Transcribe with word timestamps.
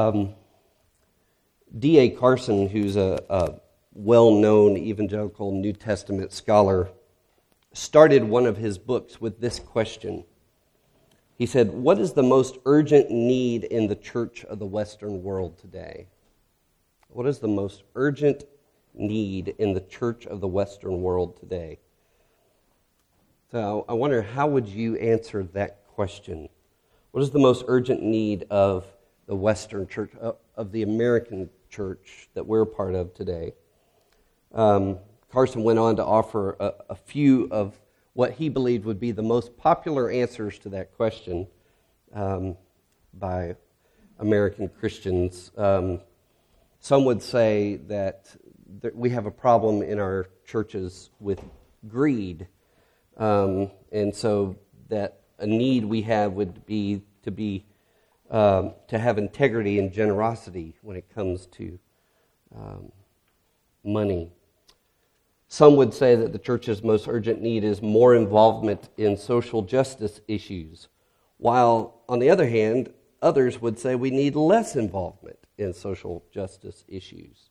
Um, 0.00 0.34
D.A. 1.78 2.08
Carson, 2.08 2.68
who's 2.68 2.96
a, 2.96 3.22
a 3.28 3.60
well 3.92 4.30
known 4.30 4.78
evangelical 4.78 5.52
New 5.52 5.74
Testament 5.74 6.32
scholar, 6.32 6.88
started 7.74 8.24
one 8.24 8.46
of 8.46 8.56
his 8.56 8.78
books 8.78 9.20
with 9.20 9.40
this 9.40 9.58
question. 9.58 10.24
He 11.36 11.44
said, 11.44 11.70
What 11.70 11.98
is 11.98 12.14
the 12.14 12.22
most 12.22 12.56
urgent 12.64 13.10
need 13.10 13.64
in 13.64 13.88
the 13.88 13.94
church 13.94 14.42
of 14.46 14.58
the 14.58 14.64
Western 14.64 15.22
world 15.22 15.58
today? 15.58 16.06
What 17.08 17.26
is 17.26 17.40
the 17.40 17.48
most 17.48 17.82
urgent 17.94 18.44
need 18.94 19.54
in 19.58 19.74
the 19.74 19.80
church 19.80 20.26
of 20.26 20.40
the 20.40 20.48
Western 20.48 21.02
world 21.02 21.38
today? 21.38 21.78
So 23.50 23.84
I 23.86 23.92
wonder, 23.92 24.22
how 24.22 24.46
would 24.46 24.66
you 24.66 24.96
answer 24.96 25.42
that 25.52 25.86
question? 25.88 26.48
What 27.10 27.22
is 27.22 27.32
the 27.32 27.38
most 27.38 27.64
urgent 27.68 28.02
need 28.02 28.46
of 28.50 28.86
the 29.30 29.36
Western 29.36 29.86
church, 29.86 30.10
of 30.56 30.72
the 30.72 30.82
American 30.82 31.48
church 31.68 32.28
that 32.34 32.44
we're 32.44 32.64
part 32.64 32.96
of 32.96 33.14
today? 33.14 33.54
Um, 34.52 34.98
Carson 35.30 35.62
went 35.62 35.78
on 35.78 35.94
to 35.94 36.04
offer 36.04 36.56
a, 36.58 36.72
a, 36.88 36.96
few 36.96 37.46
of 37.52 37.80
what 38.14 38.32
he 38.32 38.48
believed 38.48 38.84
would 38.86 38.98
be 38.98 39.12
the 39.12 39.22
most 39.22 39.56
popular 39.56 40.10
answers 40.10 40.58
to 40.58 40.70
that 40.70 40.96
question 40.96 41.46
um, 42.12 42.56
by 43.14 43.54
American 44.18 44.68
Christians. 44.68 45.52
Um, 45.56 46.00
some 46.80 47.04
would 47.04 47.22
say 47.22 47.76
that, 47.86 48.34
that, 48.80 48.96
we 48.96 49.10
have 49.10 49.26
a 49.26 49.30
problem 49.30 49.80
in 49.80 50.00
our 50.00 50.26
churches 50.44 51.10
with 51.20 51.40
greed, 51.86 52.48
um, 53.16 53.70
and 53.92 54.12
so 54.12 54.56
that 54.88 55.20
a 55.38 55.46
need 55.46 55.84
we 55.84 56.02
have 56.02 56.32
would 56.32 56.66
be 56.66 57.02
to 57.22 57.30
be 57.30 57.64
um, 58.30 58.74
to 58.88 58.98
have 58.98 59.18
integrity 59.18 59.78
and 59.78 59.92
generosity 59.92 60.74
when 60.82 60.96
it 60.96 61.12
comes 61.14 61.46
to 61.46 61.78
um, 62.54 62.92
money. 63.84 64.32
Some 65.48 65.74
would 65.76 65.92
say 65.92 66.14
that 66.14 66.32
the 66.32 66.38
church's 66.38 66.82
most 66.82 67.08
urgent 67.08 67.42
need 67.42 67.64
is 67.64 67.82
more 67.82 68.14
involvement 68.14 68.88
in 68.96 69.16
social 69.16 69.62
justice 69.62 70.20
issues, 70.28 70.88
while, 71.38 72.02
on 72.08 72.20
the 72.20 72.30
other 72.30 72.48
hand, 72.48 72.92
others 73.20 73.60
would 73.60 73.78
say 73.78 73.94
we 73.96 74.10
need 74.10 74.36
less 74.36 74.76
involvement 74.76 75.38
in 75.58 75.74
social 75.74 76.24
justice 76.32 76.84
issues. 76.86 77.50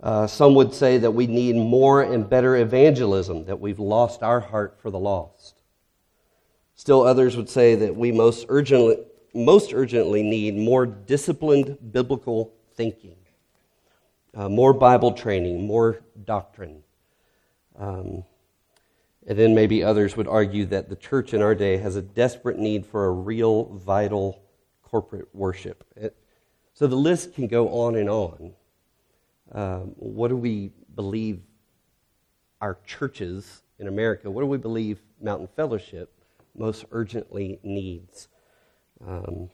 Uh, 0.00 0.28
some 0.28 0.54
would 0.54 0.72
say 0.72 0.98
that 0.98 1.10
we 1.10 1.26
need 1.26 1.56
more 1.56 2.02
and 2.02 2.30
better 2.30 2.56
evangelism, 2.56 3.44
that 3.46 3.58
we've 3.58 3.80
lost 3.80 4.22
our 4.22 4.38
heart 4.38 4.78
for 4.80 4.90
the 4.90 4.98
lost. 4.98 5.62
Still, 6.76 7.02
others 7.02 7.36
would 7.36 7.48
say 7.48 7.74
that 7.74 7.96
we 7.96 8.12
most 8.12 8.46
urgently, 8.48 8.98
most 9.34 9.72
urgently 9.72 10.22
need 10.22 10.56
more 10.56 10.86
disciplined 10.86 11.76
biblical 11.92 12.52
thinking 12.74 13.16
uh, 14.38 14.48
more 14.48 14.72
Bible 14.72 15.12
training, 15.12 15.66
more 15.66 16.00
doctrine. 16.24 16.82
Um, 17.76 18.24
and 19.26 19.38
then 19.38 19.54
maybe 19.54 19.82
others 19.82 20.16
would 20.16 20.28
argue 20.28 20.64
that 20.66 20.88
the 20.88 20.96
church 20.96 21.34
in 21.34 21.42
our 21.42 21.54
day 21.54 21.76
has 21.76 21.96
a 21.96 22.02
desperate 22.02 22.58
need 22.58 22.86
for 22.86 23.06
a 23.06 23.10
real, 23.10 23.64
vital 23.64 24.40
corporate 24.82 25.28
worship. 25.34 25.84
It, 25.96 26.16
so 26.72 26.86
the 26.86 26.96
list 26.96 27.34
can 27.34 27.48
go 27.48 27.68
on 27.68 27.96
and 27.96 28.08
on. 28.08 28.52
Um, 29.52 29.94
what 29.96 30.28
do 30.28 30.36
we 30.36 30.70
believe 30.94 31.40
our 32.60 32.78
churches 32.86 33.62
in 33.78 33.88
America, 33.88 34.30
what 34.30 34.42
do 34.42 34.46
we 34.46 34.58
believe 34.58 35.00
Mountain 35.20 35.48
Fellowship 35.54 36.12
most 36.56 36.84
urgently 36.90 37.58
needs? 37.62 38.28
Um, 39.06 39.50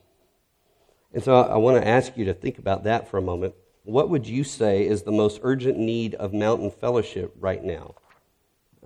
and 1.13 1.23
so 1.23 1.37
I, 1.37 1.55
I 1.55 1.57
want 1.57 1.83
to 1.83 1.87
ask 1.87 2.17
you 2.17 2.25
to 2.27 2.35
think 2.35 2.59
about 2.59 2.85
that 2.85 3.09
for 3.09 3.19
a 3.19 3.23
moment 3.23 3.55
what 3.85 4.09
would 4.09 4.27
you 4.27 4.45
say 4.45 4.87
is 4.87 5.03
the 5.03 5.13
most 5.13 5.41
urgent 5.43 5.79
need 5.79 6.15
of 6.15 6.33
Mountain 6.33 6.71
Fellowship 6.71 7.35
right 7.39 7.63
now? 7.63 7.95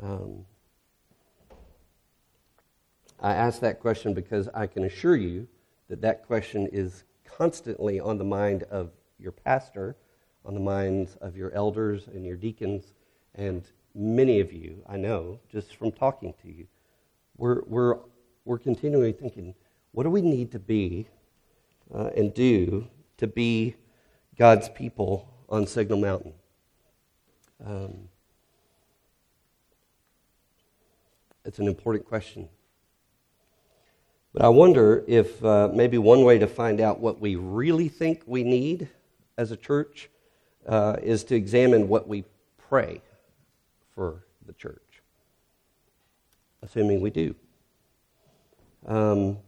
Um, 0.03 0.45
I 3.21 3.33
ask 3.33 3.61
that 3.61 3.81
question 3.81 4.13
because 4.13 4.49
I 4.53 4.67
can 4.67 4.85
assure 4.85 5.17
you 5.17 5.47
that 5.89 6.01
that 6.01 6.27
question 6.27 6.69
is 6.73 7.05
constantly 7.25 8.01
on 8.01 8.19
the 8.19 8.25
mind 8.25 8.65
of 8.65 8.91
your 9.21 9.33
pastor, 9.33 9.97
on 10.45 10.55
the 10.55 10.61
minds 10.61 11.17
of 11.21 11.37
your 11.37 11.53
elders 11.53 12.09
and 12.09 12.27
your 12.27 12.37
deacons, 12.37 12.93
and 13.37 13.63
many 13.95 14.41
of 14.41 14.53
you, 14.53 14.83
I 14.89 14.97
know, 14.97 15.39
just 15.51 15.77
from 15.77 15.93
talking 15.93 16.35
to 16.43 16.51
you. 16.51 16.67
We're, 17.37 17.63
we're, 17.67 17.99
we're 18.45 18.59
continually 18.59 19.13
thinking, 19.13 19.55
what 19.93 20.05
do 20.05 20.11
we 20.11 20.23
need 20.23 20.53
to 20.53 20.59
be 20.59 21.09
uh, 21.95 22.11
and 22.17 22.33
do 22.35 22.89
to 23.17 23.27
be 23.27 23.75
God's 24.37 24.69
people 24.69 25.29
on 25.49 25.67
Signal 25.67 25.99
Mountain? 25.99 26.33
Um, 27.65 28.09
it's 31.45 31.59
an 31.59 31.67
important 31.67 32.07
question. 32.07 32.49
But 34.33 34.43
I 34.43 34.49
wonder 34.49 35.05
if 35.09 35.43
uh, 35.45 35.71
maybe 35.73 35.99
one 35.99 36.23
way 36.23 36.39
to 36.39 36.47
find 36.47 36.81
out 36.81 37.01
what 37.01 37.21
we 37.21 37.35
really 37.37 37.89
think 37.89 38.23
we 38.27 38.45
need 38.45 38.89
as 39.37 39.51
a 39.51 39.57
church 39.57 40.11
uh, 40.67 40.97
is 41.03 41.25
to 41.25 41.35
examine 41.35 41.89
what 41.89 42.07
we 42.07 42.25
pray 42.69 43.01
for 43.95 44.25
the 44.47 44.53
church, 44.53 45.03
assuming 46.63 47.01
we 47.01 47.11
do. 47.11 47.35
Um, 48.87 49.39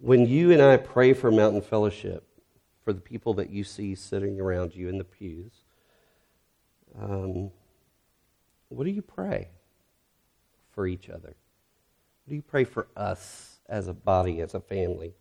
when 0.00 0.26
you 0.26 0.50
and 0.52 0.62
I 0.62 0.78
pray 0.78 1.12
for 1.12 1.30
Mountain 1.30 1.62
Fellowship, 1.62 2.26
for 2.84 2.92
the 2.92 3.00
people 3.00 3.34
that 3.34 3.50
you 3.50 3.62
see 3.62 3.94
sitting 3.94 4.40
around 4.40 4.74
you 4.74 4.88
in 4.88 4.98
the 4.98 5.04
pews. 5.04 5.52
Um, 7.00 7.50
what 8.68 8.84
do 8.84 8.90
you 8.90 9.02
pray 9.02 9.48
for 10.72 10.86
each 10.86 11.10
other? 11.10 11.28
What 12.24 12.30
do 12.30 12.34
you 12.34 12.42
pray 12.42 12.64
for 12.64 12.88
us 12.96 13.58
as 13.68 13.88
a 13.88 13.92
body, 13.92 14.40
as 14.40 14.54
a 14.54 14.60
family? 14.60 15.12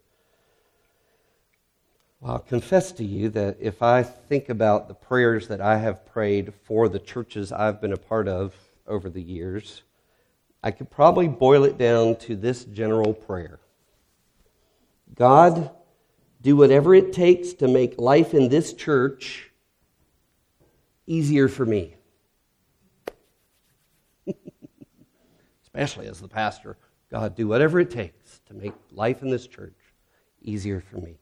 Well, 2.22 2.34
I'll 2.34 2.40
confess 2.40 2.92
to 2.94 3.04
you 3.04 3.30
that 3.30 3.58
if 3.60 3.82
I 3.82 4.04
think 4.04 4.50
about 4.50 4.88
the 4.88 4.94
prayers 4.94 5.48
that 5.50 5.62
I 5.62 5.78
have 5.78 6.06
prayed 6.06 6.54
for 6.64 6.88
the 6.90 7.00
churches 7.00 7.52
I've 7.52 7.82
been 7.82 7.94
a 7.94 7.98
part 7.98 8.28
of 8.28 8.56
over 8.88 9.10
the 9.10 9.22
years, 9.22 9.84
I 10.64 10.72
could 10.72 10.90
probably 10.90 11.28
boil 11.28 11.66
it 11.66 11.78
down 11.78 12.16
to 12.18 12.36
this 12.36 12.66
general 12.66 13.14
prayer 13.14 13.60
God, 15.16 15.72
do 16.42 16.56
whatever 16.56 16.96
it 16.96 17.12
takes 17.14 17.54
to 17.54 17.68
make 17.68 18.00
life 18.00 18.34
in 18.34 18.50
this 18.50 18.74
church 18.74 19.52
easier 21.06 21.48
for 21.48 21.66
me. 21.66 21.96
Especially 25.64 26.08
as 26.08 26.22
the 26.22 26.28
pastor. 26.28 26.78
God, 27.12 27.36
do 27.36 27.48
whatever 27.48 27.80
it 27.80 27.90
takes 27.90 28.40
to 28.46 28.54
make 28.54 28.74
life 28.92 29.22
in 29.22 29.30
this 29.30 29.48
church 29.48 29.76
easier 30.42 30.80
for 30.80 30.98
me. 30.98 31.18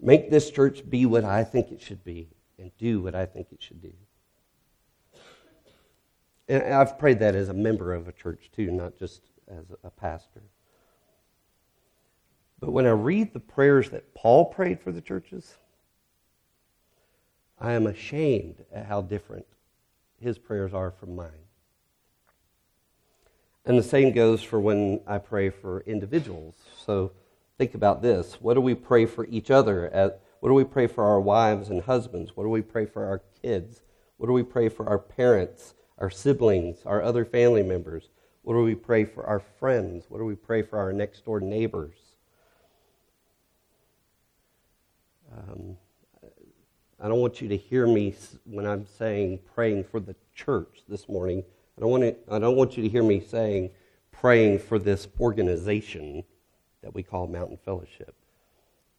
Make 0.00 0.30
this 0.30 0.50
church 0.50 0.88
be 0.88 1.06
what 1.06 1.24
I 1.24 1.44
think 1.44 1.72
it 1.72 1.80
should 1.80 2.04
be 2.04 2.28
and 2.58 2.70
do 2.78 3.00
what 3.00 3.14
I 3.14 3.24
think 3.26 3.48
it 3.52 3.62
should 3.62 3.80
do. 3.80 3.92
And 6.46 6.74
I've 6.74 6.98
prayed 6.98 7.20
that 7.20 7.34
as 7.34 7.48
a 7.48 7.54
member 7.54 7.94
of 7.94 8.06
a 8.06 8.12
church 8.12 8.50
too, 8.54 8.70
not 8.70 8.98
just 8.98 9.22
as 9.48 9.64
a 9.82 9.90
pastor. 9.90 10.42
But 12.60 12.72
when 12.72 12.86
I 12.86 12.90
read 12.90 13.32
the 13.32 13.40
prayers 13.40 13.90
that 13.90 14.14
Paul 14.14 14.46
prayed 14.46 14.80
for 14.80 14.92
the 14.92 15.00
churches, 15.00 15.56
I 17.58 17.72
am 17.72 17.86
ashamed 17.86 18.64
at 18.72 18.86
how 18.86 19.02
different 19.02 19.46
his 20.20 20.38
prayers 20.38 20.72
are 20.72 20.90
from 20.90 21.14
mine. 21.14 21.30
And 23.66 23.78
the 23.78 23.82
same 23.82 24.12
goes 24.12 24.42
for 24.42 24.60
when 24.60 25.00
I 25.06 25.18
pray 25.18 25.50
for 25.50 25.80
individuals. 25.80 26.54
So 26.84 27.12
think 27.56 27.74
about 27.74 28.02
this. 28.02 28.34
What 28.40 28.54
do 28.54 28.60
we 28.60 28.74
pray 28.74 29.06
for 29.06 29.26
each 29.26 29.50
other? 29.50 29.88
At, 29.90 30.20
what 30.40 30.50
do 30.50 30.54
we 30.54 30.64
pray 30.64 30.86
for 30.86 31.04
our 31.04 31.20
wives 31.20 31.70
and 31.70 31.82
husbands? 31.82 32.32
What 32.34 32.44
do 32.44 32.50
we 32.50 32.60
pray 32.60 32.84
for 32.84 33.06
our 33.06 33.22
kids? 33.40 33.82
What 34.18 34.26
do 34.26 34.32
we 34.32 34.42
pray 34.42 34.68
for 34.68 34.86
our 34.88 34.98
parents, 34.98 35.74
our 35.98 36.10
siblings, 36.10 36.84
our 36.84 37.02
other 37.02 37.24
family 37.24 37.62
members? 37.62 38.10
What 38.42 38.54
do 38.54 38.62
we 38.62 38.74
pray 38.74 39.06
for 39.06 39.24
our 39.24 39.40
friends? 39.40 40.04
What 40.08 40.18
do 40.18 40.26
we 40.26 40.34
pray 40.34 40.60
for 40.60 40.78
our 40.78 40.92
next 40.92 41.24
door 41.24 41.40
neighbors? 41.40 41.96
Um, 45.36 45.76
I 47.00 47.08
don't 47.08 47.20
want 47.20 47.40
you 47.40 47.48
to 47.48 47.56
hear 47.56 47.86
me 47.86 48.14
when 48.44 48.66
I'm 48.66 48.86
saying 48.86 49.40
praying 49.54 49.84
for 49.84 50.00
the 50.00 50.14
church 50.34 50.82
this 50.88 51.08
morning. 51.08 51.42
I 51.76 51.80
don't 51.80 51.90
want, 51.90 52.02
to, 52.04 52.16
I 52.30 52.38
don't 52.38 52.56
want 52.56 52.76
you 52.76 52.82
to 52.84 52.88
hear 52.88 53.02
me 53.02 53.20
saying 53.20 53.70
praying 54.12 54.60
for 54.60 54.78
this 54.78 55.08
organization 55.18 56.24
that 56.82 56.94
we 56.94 57.02
call 57.02 57.26
Mountain 57.26 57.58
Fellowship, 57.64 58.14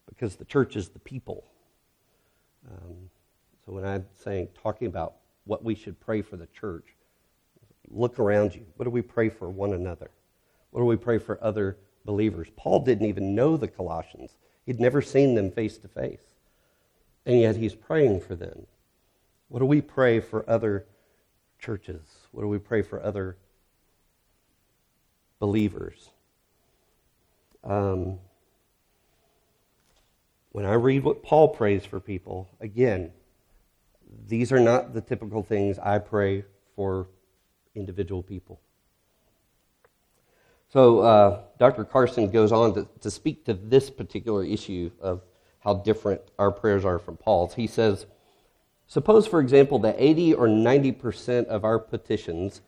because 0.10 0.36
the 0.36 0.46
church 0.46 0.76
is 0.76 0.90
the 0.90 1.00
people. 1.00 1.46
Um, 2.70 2.96
so 3.66 3.72
when 3.72 3.86
I'm 3.86 4.06
saying 4.24 4.50
talking 4.62 4.88
about 4.88 5.16
what 5.46 5.64
we 5.64 5.74
should 5.74 6.00
pray 6.00 6.22
for 6.22 6.36
the 6.36 6.48
church, 6.48 6.86
look 7.90 8.20
around 8.20 8.56
you. 8.56 8.66
What 8.76 8.84
do 8.86 8.90
we 8.90 9.02
pray 9.02 9.30
for 9.30 9.50
one 9.50 9.74
another? 9.74 10.12
What 10.72 10.82
do 10.82 10.86
we 10.86 10.98
pray 10.98 11.18
for 11.18 11.42
other 11.42 11.78
believers? 12.04 12.48
Paul 12.58 12.82
didn't 12.82 13.08
even 13.08 13.36
know 13.36 13.56
the 13.56 13.68
Colossians. 13.68 14.32
He'd 14.66 14.80
never 14.80 15.02
seen 15.02 15.36
them 15.36 15.52
face 15.52 15.78
to 15.80 15.88
face. 15.88 16.24
And 17.26 17.40
yet 17.40 17.56
he's 17.56 17.76
praying 17.76 18.22
for 18.22 18.36
them. 18.36 18.68
What 19.48 19.60
do 19.60 19.66
we 19.66 19.82
pray 19.82 20.20
for 20.20 20.48
other 20.50 20.86
churches? 21.60 22.02
What 22.32 22.42
do 22.42 22.48
we 22.48 22.60
pray 22.60 22.82
for 22.82 23.02
other 23.02 23.38
believers? 25.40 26.10
Um, 27.64 28.20
when 30.52 30.66
I 30.66 30.74
read 30.74 31.04
what 31.04 31.24
Paul 31.24 31.50
prays 31.50 31.86
for 31.86 32.00
people, 32.00 32.48
again, 32.60 33.12
these 34.28 34.52
are 34.52 34.60
not 34.60 34.94
the 34.94 35.02
typical 35.02 35.44
things 35.44 35.78
I 35.80 36.00
pray 36.00 36.46
for 36.76 37.08
individual 37.76 38.24
people. 38.24 38.60
So, 40.76 41.00
uh, 41.00 41.40
Dr. 41.58 41.86
Carson 41.86 42.30
goes 42.30 42.52
on 42.52 42.74
to, 42.74 42.86
to 43.00 43.10
speak 43.10 43.46
to 43.46 43.54
this 43.54 43.90
particular 43.90 44.44
issue 44.44 44.92
of 45.00 45.22
how 45.62 45.76
different 45.76 46.20
our 46.38 46.52
prayers 46.52 46.84
are 46.84 47.00
from 47.00 47.16
Paul's. 47.16 47.54
He 47.54 47.66
says, 47.66 48.06
Suppose, 48.86 49.26
for 49.26 49.40
example, 49.40 49.80
that 49.80 49.96
80 49.98 50.34
or 50.34 50.48
90% 50.50 51.46
of 51.46 51.64
our 51.64 51.80
petitions 51.80 52.60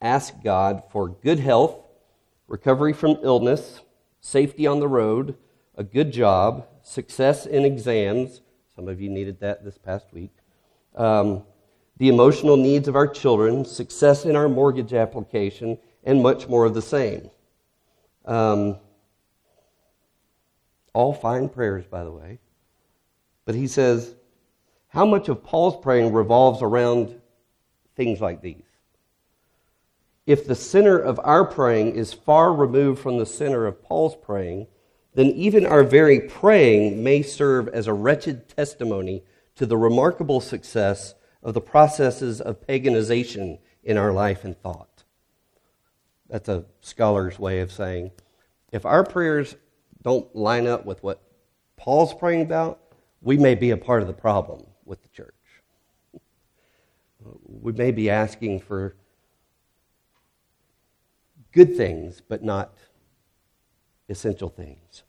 ask 0.00 0.32
God 0.44 0.84
for 0.92 1.08
good 1.08 1.40
health, 1.40 1.74
recovery 2.46 2.92
from 2.92 3.18
illness, 3.24 3.80
safety 4.20 4.68
on 4.68 4.78
the 4.78 4.86
road, 4.86 5.34
a 5.74 5.82
good 5.82 6.12
job, 6.12 6.68
success 6.82 7.46
in 7.46 7.64
exams. 7.64 8.42
Some 8.76 8.86
of 8.86 9.00
you 9.00 9.10
needed 9.10 9.40
that 9.40 9.64
this 9.64 9.76
past 9.76 10.06
week. 10.12 10.30
Um, 10.94 11.42
the 11.96 12.10
emotional 12.10 12.56
needs 12.56 12.86
of 12.86 12.94
our 12.94 13.08
children, 13.08 13.64
success 13.64 14.24
in 14.24 14.36
our 14.36 14.48
mortgage 14.48 14.94
application, 14.94 15.78
and 16.04 16.22
much 16.22 16.46
more 16.46 16.64
of 16.64 16.72
the 16.72 16.80
same. 16.80 17.28
Um, 18.26 18.78
all 20.92 21.12
fine 21.12 21.48
prayers, 21.48 21.84
by 21.86 22.04
the 22.04 22.10
way. 22.10 22.38
But 23.44 23.54
he 23.54 23.66
says, 23.66 24.14
how 24.88 25.04
much 25.04 25.28
of 25.28 25.44
Paul's 25.44 25.82
praying 25.82 26.12
revolves 26.12 26.62
around 26.62 27.20
things 27.94 28.20
like 28.20 28.40
these? 28.40 28.62
If 30.26 30.46
the 30.46 30.56
center 30.56 30.98
of 30.98 31.20
our 31.22 31.44
praying 31.44 31.94
is 31.94 32.12
far 32.12 32.52
removed 32.52 33.00
from 33.00 33.18
the 33.18 33.26
center 33.26 33.66
of 33.66 33.82
Paul's 33.82 34.16
praying, 34.16 34.66
then 35.14 35.26
even 35.26 35.64
our 35.64 35.84
very 35.84 36.20
praying 36.20 37.02
may 37.04 37.22
serve 37.22 37.68
as 37.68 37.86
a 37.86 37.94
wretched 37.94 38.48
testimony 38.48 39.22
to 39.54 39.66
the 39.66 39.76
remarkable 39.76 40.40
success 40.40 41.14
of 41.42 41.54
the 41.54 41.60
processes 41.60 42.40
of 42.40 42.66
paganization 42.66 43.58
in 43.84 43.96
our 43.96 44.12
life 44.12 44.44
and 44.44 44.60
thought. 44.60 44.95
That's 46.28 46.48
a 46.48 46.64
scholar's 46.80 47.38
way 47.38 47.60
of 47.60 47.72
saying 47.72 48.10
if 48.72 48.84
our 48.84 49.04
prayers 49.04 49.56
don't 50.02 50.34
line 50.34 50.66
up 50.66 50.84
with 50.84 51.02
what 51.02 51.22
Paul's 51.76 52.14
praying 52.14 52.42
about, 52.42 52.80
we 53.22 53.36
may 53.36 53.54
be 53.54 53.70
a 53.70 53.76
part 53.76 54.02
of 54.02 54.08
the 54.08 54.14
problem 54.14 54.66
with 54.84 55.02
the 55.02 55.08
church. 55.08 55.34
We 57.44 57.72
may 57.72 57.90
be 57.90 58.10
asking 58.10 58.60
for 58.60 58.96
good 61.52 61.76
things, 61.76 62.20
but 62.20 62.44
not 62.44 62.76
essential 64.08 64.48
things. 64.48 65.02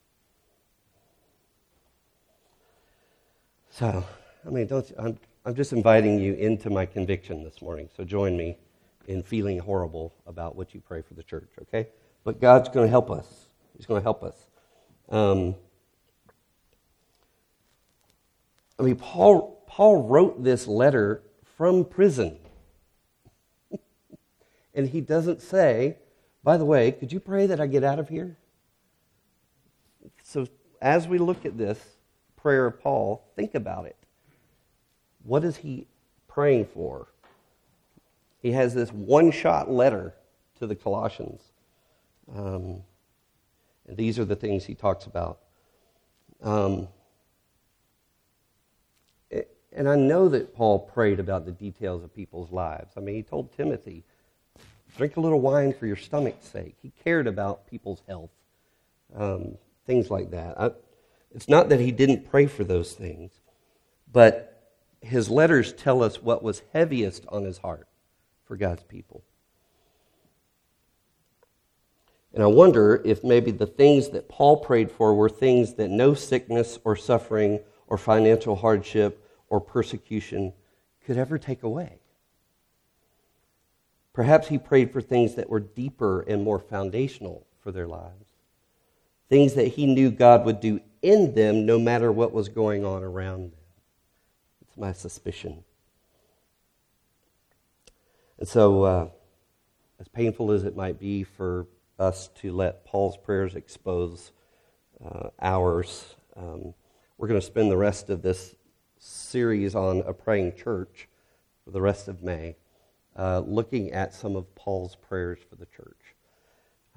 So, 3.70 4.04
I 4.44 4.50
mean, 4.50 4.66
don't, 4.66 4.90
I'm, 4.98 5.18
I'm 5.44 5.54
just 5.54 5.72
inviting 5.72 6.18
you 6.18 6.34
into 6.34 6.70
my 6.70 6.86
conviction 6.86 7.44
this 7.44 7.62
morning. 7.62 7.88
So 7.96 8.02
join 8.02 8.36
me 8.36 8.58
in 9.08 9.22
feeling 9.22 9.58
horrible 9.58 10.14
about 10.26 10.54
what 10.54 10.72
you 10.74 10.80
pray 10.80 11.02
for 11.02 11.14
the 11.14 11.22
church, 11.24 11.50
okay? 11.62 11.88
But 12.22 12.40
God's 12.40 12.68
going 12.68 12.86
to 12.86 12.90
help 12.90 13.10
us. 13.10 13.26
He's 13.76 13.86
going 13.86 14.00
to 14.00 14.04
help 14.04 14.22
us. 14.22 14.46
Um, 15.08 15.56
I 18.78 18.82
mean, 18.82 18.96
Paul 18.96 19.58
Paul 19.68 20.02
wrote 20.08 20.42
this 20.42 20.66
letter 20.66 21.22
from 21.56 21.84
prison. 21.84 22.38
and 24.74 24.88
he 24.88 25.00
doesn't 25.00 25.42
say, 25.42 25.98
by 26.42 26.56
the 26.56 26.64
way, 26.64 26.90
could 26.92 27.12
you 27.12 27.20
pray 27.20 27.46
that 27.46 27.60
I 27.60 27.66
get 27.66 27.84
out 27.84 27.98
of 27.98 28.08
here? 28.08 28.36
So, 30.22 30.46
as 30.80 31.06
we 31.06 31.18
look 31.18 31.44
at 31.44 31.56
this 31.56 31.78
prayer 32.36 32.66
of 32.66 32.80
Paul, 32.80 33.24
think 33.36 33.54
about 33.54 33.86
it. 33.86 33.96
What 35.22 35.44
is 35.44 35.56
he 35.58 35.86
praying 36.26 36.66
for? 36.66 37.08
He 38.40 38.52
has 38.52 38.74
this 38.74 38.90
one 38.90 39.30
shot 39.30 39.70
letter 39.70 40.14
to 40.58 40.66
the 40.66 40.76
Colossians. 40.76 41.42
Um, 42.34 42.82
and 43.86 43.96
these 43.96 44.18
are 44.18 44.24
the 44.24 44.36
things 44.36 44.64
he 44.64 44.74
talks 44.74 45.06
about. 45.06 45.38
Um, 46.42 46.88
and 49.72 49.88
I 49.88 49.96
know 49.96 50.28
that 50.28 50.54
Paul 50.54 50.78
prayed 50.78 51.20
about 51.20 51.44
the 51.44 51.52
details 51.52 52.02
of 52.02 52.14
people's 52.14 52.50
lives. 52.50 52.92
I 52.96 53.00
mean, 53.00 53.14
he 53.14 53.22
told 53.22 53.52
Timothy, 53.56 54.02
drink 54.96 55.16
a 55.16 55.20
little 55.20 55.40
wine 55.40 55.72
for 55.72 55.86
your 55.86 55.96
stomach's 55.96 56.46
sake. 56.46 56.76
He 56.82 56.92
cared 57.04 57.26
about 57.26 57.66
people's 57.68 58.02
health, 58.08 58.30
um, 59.14 59.56
things 59.86 60.10
like 60.10 60.30
that. 60.30 60.60
I, 60.60 60.70
it's 61.34 61.48
not 61.48 61.68
that 61.68 61.80
he 61.80 61.92
didn't 61.92 62.30
pray 62.30 62.46
for 62.46 62.64
those 62.64 62.94
things, 62.94 63.30
but 64.10 64.72
his 65.00 65.28
letters 65.28 65.72
tell 65.72 66.02
us 66.02 66.22
what 66.22 66.42
was 66.42 66.62
heaviest 66.72 67.24
on 67.28 67.44
his 67.44 67.58
heart 67.58 67.86
for 68.48 68.56
God's 68.56 68.82
people. 68.84 69.22
And 72.32 72.42
I 72.42 72.46
wonder 72.46 73.00
if 73.04 73.22
maybe 73.22 73.50
the 73.50 73.66
things 73.66 74.08
that 74.10 74.28
Paul 74.28 74.56
prayed 74.56 74.90
for 74.90 75.14
were 75.14 75.28
things 75.28 75.74
that 75.74 75.90
no 75.90 76.14
sickness 76.14 76.78
or 76.82 76.96
suffering 76.96 77.60
or 77.86 77.98
financial 77.98 78.56
hardship 78.56 79.24
or 79.48 79.60
persecution 79.60 80.52
could 81.04 81.16
ever 81.16 81.38
take 81.38 81.62
away. 81.62 82.00
Perhaps 84.12 84.48
he 84.48 84.58
prayed 84.58 84.92
for 84.92 85.00
things 85.00 85.36
that 85.36 85.48
were 85.48 85.60
deeper 85.60 86.22
and 86.22 86.42
more 86.42 86.58
foundational 86.58 87.46
for 87.60 87.70
their 87.70 87.86
lives, 87.86 88.32
things 89.28 89.54
that 89.54 89.68
he 89.68 89.86
knew 89.86 90.10
God 90.10 90.44
would 90.44 90.60
do 90.60 90.80
in 91.02 91.34
them 91.34 91.66
no 91.66 91.78
matter 91.78 92.10
what 92.10 92.32
was 92.32 92.48
going 92.48 92.84
on 92.84 93.02
around 93.02 93.52
them. 93.52 93.60
It's 94.62 94.76
my 94.76 94.92
suspicion. 94.92 95.64
And 98.38 98.46
so, 98.46 98.84
uh, 98.84 99.08
as 99.98 100.06
painful 100.06 100.52
as 100.52 100.62
it 100.62 100.76
might 100.76 101.00
be 101.00 101.24
for 101.24 101.66
us 101.98 102.28
to 102.36 102.52
let 102.52 102.84
Paul's 102.84 103.16
prayers 103.16 103.56
expose 103.56 104.30
uh, 105.04 105.30
ours, 105.42 106.14
um, 106.36 106.72
we're 107.16 107.26
going 107.26 107.40
to 107.40 107.44
spend 107.44 107.68
the 107.68 107.76
rest 107.76 108.10
of 108.10 108.22
this 108.22 108.54
series 108.98 109.74
on 109.74 110.02
a 110.06 110.12
praying 110.12 110.54
church 110.54 111.08
for 111.64 111.72
the 111.72 111.80
rest 111.80 112.06
of 112.06 112.22
May, 112.22 112.54
uh, 113.16 113.40
looking 113.40 113.90
at 113.90 114.14
some 114.14 114.36
of 114.36 114.54
Paul's 114.54 114.94
prayers 114.94 115.40
for 115.50 115.56
the 115.56 115.66
church. 115.66 116.14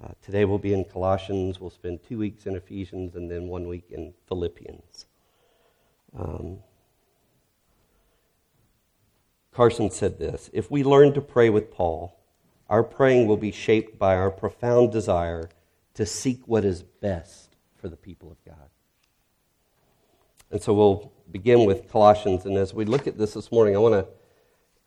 Uh, 0.04 0.10
today 0.22 0.46
we'll 0.46 0.60
be 0.60 0.74
in 0.74 0.84
Colossians. 0.84 1.60
We'll 1.60 1.72
spend 1.72 2.02
two 2.08 2.20
weeks 2.20 2.46
in 2.46 2.56
Ephesians 2.56 3.16
and 3.16 3.32
then 3.32 3.48
one 3.48 3.68
week 3.68 3.86
in 3.90 4.14
Philippians. 4.28 5.08
Um, 6.16 6.60
Carson 9.54 9.92
said 9.92 10.18
this 10.18 10.50
If 10.54 10.72
we 10.72 10.84
learn 10.84 11.14
to 11.14 11.22
pray 11.22 11.50
with 11.50 11.72
Paul, 11.72 12.18
our 12.70 12.84
praying 12.84 13.28
will 13.28 13.38
be 13.38 13.52
shaped 13.52 14.00
by 14.00 14.16
our 14.16 14.32
profound 14.32 14.92
desire 14.92 15.50
to 15.96 16.06
seek 16.06 16.48
what 16.48 16.64
is 16.64 16.84
best 16.84 17.56
for 17.76 17.90
the 17.90 17.98
people 17.98 18.32
of 18.32 18.38
God. 18.46 18.70
And 20.52 20.62
so 20.62 20.74
we'll 20.74 21.12
begin 21.32 21.66
with 21.66 21.90
Colossians. 21.90 22.46
And 22.46 22.58
as 22.58 22.74
we 22.74 22.86
look 22.86 23.08
at 23.08 23.18
this 23.18 23.34
this 23.34 23.52
morning, 23.52 23.76
I 23.76 23.80
want 23.80 23.96
to 23.96 24.08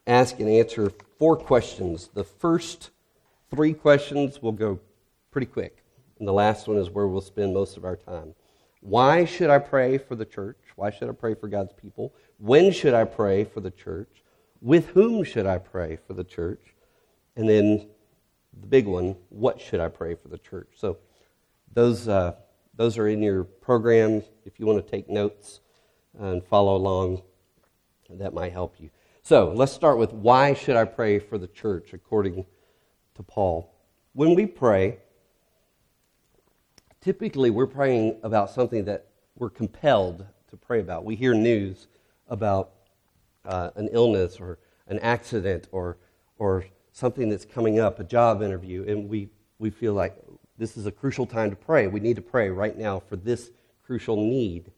ask 0.07 0.39
and 0.41 0.49
answer 0.49 0.91
four 1.19 1.37
questions. 1.37 2.09
The 2.15 2.25
first 2.25 2.91
three 3.51 3.75
questions 3.75 4.41
will 4.41 4.53
go 4.53 4.81
pretty 5.31 5.47
quick. 5.47 5.83
And 6.19 6.29
the 6.29 6.33
last 6.33 6.69
one 6.69 6.77
is 6.77 6.91
where 6.91 7.07
we'll 7.07 7.21
spend 7.21 7.53
most 7.53 7.77
of 7.77 7.85
our 7.85 7.97
time. 7.97 8.35
Why 8.81 9.25
should 9.25 9.51
I 9.51 9.59
pray 9.59 9.99
for 9.99 10.15
the 10.15 10.27
church? 10.27 10.59
Why 10.77 10.91
should 10.91 11.09
I 11.09 11.13
pray 11.13 11.35
for 11.35 11.49
God's 11.49 11.73
people? 11.73 12.15
When 12.39 12.71
should 12.71 12.95
I 12.95 13.05
pray 13.05 13.45
for 13.45 13.61
the 13.61 13.71
church? 13.71 14.24
With 14.65 14.87
whom 14.89 15.25
should 15.25 15.45
I 15.45 15.59
pray 15.59 15.99
for 16.07 16.15
the 16.15 16.25
church? 16.25 16.75
And 17.37 17.47
then 17.47 17.87
the 18.59 18.67
big 18.67 18.87
one, 18.87 19.15
what 19.29 19.61
should 19.61 19.79
I 19.79 19.89
pray 19.89 20.15
for 20.15 20.29
the 20.29 20.39
church? 20.39 20.69
So 20.75 20.97
those, 21.75 22.09
uh, 22.09 22.33
those 22.75 22.97
are 22.97 23.07
in 23.07 23.23
your 23.23 23.45
program 23.45 24.23
if 24.47 24.59
you 24.59 24.65
want 24.65 24.83
to 24.83 24.91
take 24.91 25.11
notes 25.11 25.61
and 26.19 26.43
follow 26.43 26.77
along. 26.77 27.21
That 28.09 28.33
might 28.33 28.53
help 28.53 28.81
you. 28.81 28.89
So 29.21 29.53
let's 29.55 29.71
start 29.71 29.99
with 29.99 30.15
why 30.15 30.55
should 30.55 30.77
I 30.77 30.87
pray 30.87 31.19
for 31.19 31.37
the 31.37 31.49
church 31.49 31.93
according 31.93 32.47
to 33.17 33.23
Paul? 33.23 33.71
When 34.15 34.35
we 34.35 34.47
pray, 34.47 34.97
typically 37.03 37.51
we're 37.51 37.67
praying 37.67 38.17
about 38.23 38.49
something 38.49 38.87
that 38.87 39.09
we're 39.37 39.51
compelled 39.51 40.25
to 40.49 40.57
pray 40.57 40.81
about. 40.81 41.05
We 41.05 41.17
hear 41.17 41.35
news 41.35 41.87
about 42.29 42.71
uh, 43.45 43.71
an 43.77 43.89
illness 43.93 44.39
or 44.41 44.59
an 44.89 44.99
accident 45.01 45.69
or, 45.73 45.97
or 46.39 46.65
something 46.93 47.29
that's 47.29 47.45
coming 47.45 47.81
up, 47.81 47.99
a 47.99 48.05
job 48.05 48.43
interview, 48.43 48.85
and 48.87 49.09
we, 49.09 49.29
we 49.59 49.71
feel 49.71 49.95
like 49.95 50.17
this 50.57 50.77
is 50.77 50.87
a 50.87 50.93
crucial 50.93 51.27
time 51.27 51.51
to 51.51 51.57
pray. 51.57 51.87
We 51.87 52.01
need 52.01 52.17
to 52.17 52.23
pray 52.23 52.51
right 52.51 52.77
now 52.77 53.01
for 53.01 53.17
this 53.17 53.51
crucial 53.85 54.17
need. 54.17 54.71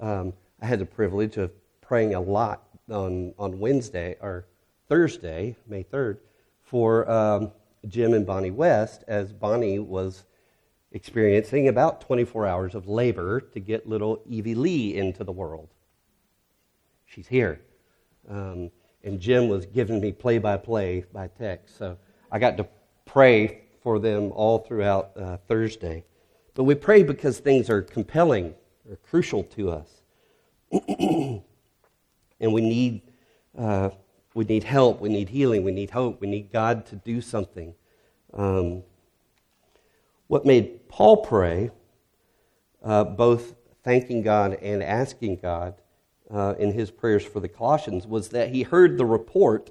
Um, 0.00 0.32
I 0.60 0.66
had 0.66 0.78
the 0.78 0.86
privilege 0.86 1.36
of 1.36 1.52
praying 1.80 2.14
a 2.14 2.20
lot 2.20 2.62
on, 2.90 3.34
on 3.38 3.58
Wednesday 3.58 4.16
or 4.20 4.46
Thursday, 4.88 5.56
May 5.66 5.84
3rd, 5.84 6.18
for 6.62 7.10
um, 7.10 7.52
Jim 7.88 8.14
and 8.14 8.26
Bonnie 8.26 8.50
West 8.50 9.04
as 9.06 9.32
Bonnie 9.32 9.78
was 9.78 10.24
experiencing 10.92 11.68
about 11.68 12.00
24 12.00 12.46
hours 12.46 12.74
of 12.74 12.88
labor 12.88 13.40
to 13.40 13.60
get 13.60 13.88
little 13.88 14.22
Evie 14.26 14.54
Lee 14.54 14.96
into 14.96 15.24
the 15.24 15.32
world. 15.32 15.68
She's 17.06 17.28
here. 17.28 17.60
Um, 18.30 18.70
and 19.02 19.20
Jim 19.20 19.48
was 19.48 19.66
giving 19.66 20.00
me 20.00 20.12
play 20.12 20.38
by 20.38 20.56
play 20.56 21.04
by 21.12 21.28
text. 21.28 21.76
So 21.76 21.98
I 22.30 22.38
got 22.38 22.56
to 22.58 22.66
pray 23.04 23.62
for 23.82 23.98
them 23.98 24.30
all 24.32 24.58
throughout 24.58 25.12
uh, 25.16 25.38
Thursday. 25.48 26.04
But 26.54 26.64
we 26.64 26.74
pray 26.74 27.02
because 27.02 27.38
things 27.38 27.68
are 27.68 27.82
compelling 27.82 28.54
or 28.88 28.96
crucial 28.96 29.42
to 29.44 29.70
us. 29.70 29.88
and 30.88 31.42
we 32.40 32.60
need, 32.60 33.02
uh, 33.58 33.90
we 34.34 34.44
need 34.44 34.64
help, 34.64 35.00
we 35.00 35.08
need 35.08 35.28
healing, 35.28 35.64
we 35.64 35.72
need 35.72 35.90
hope, 35.90 36.20
we 36.20 36.28
need 36.28 36.52
God 36.52 36.86
to 36.86 36.96
do 36.96 37.20
something. 37.20 37.74
Um, 38.32 38.82
what 40.28 40.44
made 40.46 40.88
Paul 40.88 41.18
pray, 41.18 41.70
uh, 42.84 43.04
both 43.04 43.56
thanking 43.82 44.22
God 44.22 44.54
and 44.54 44.82
asking 44.82 45.36
God 45.36 45.74
uh, 46.32 46.54
in 46.58 46.72
his 46.72 46.90
prayers 46.90 47.24
for 47.24 47.40
the 47.40 47.48
Colossians, 47.48 48.06
was 48.06 48.30
that 48.30 48.50
he 48.50 48.62
heard 48.62 48.96
the 48.96 49.04
report 49.04 49.70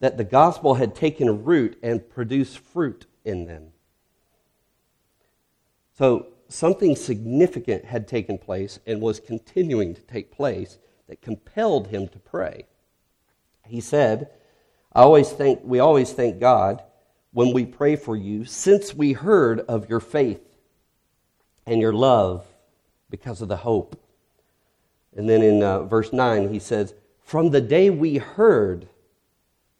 that 0.00 0.16
the 0.16 0.24
gospel 0.24 0.74
had 0.74 0.94
taken 0.94 1.44
root 1.44 1.78
and 1.82 2.08
produced 2.08 2.58
fruit 2.58 3.06
in 3.24 3.46
them. 3.46 3.68
So 5.96 6.28
something 6.48 6.94
significant 6.94 7.84
had 7.84 8.06
taken 8.06 8.38
place 8.38 8.78
and 8.86 9.00
was 9.00 9.18
continuing 9.18 9.94
to 9.94 10.00
take 10.02 10.30
place 10.30 10.78
that 11.08 11.22
compelled 11.22 11.88
him 11.88 12.08
to 12.08 12.18
pray. 12.18 12.66
He 13.66 13.80
said, 13.80 14.30
I 14.92 15.02
always 15.02 15.30
think, 15.30 15.60
we 15.64 15.80
always 15.80 16.12
thank 16.12 16.38
God 16.38 16.82
when 17.32 17.52
we 17.52 17.66
pray 17.66 17.96
for 17.96 18.16
you, 18.16 18.44
since 18.44 18.94
we 18.94 19.12
heard 19.12 19.60
of 19.60 19.90
your 19.90 20.00
faith 20.00 20.40
and 21.66 21.80
your 21.80 21.92
love 21.92 22.46
because 23.10 23.42
of 23.42 23.48
the 23.48 23.58
hope. 23.58 24.00
And 25.18 25.28
then 25.28 25.42
in 25.42 25.64
uh, 25.64 25.82
verse 25.82 26.12
9, 26.12 26.48
he 26.48 26.60
says, 26.60 26.94
From 27.20 27.50
the 27.50 27.60
day 27.60 27.90
we 27.90 28.18
heard 28.18 28.88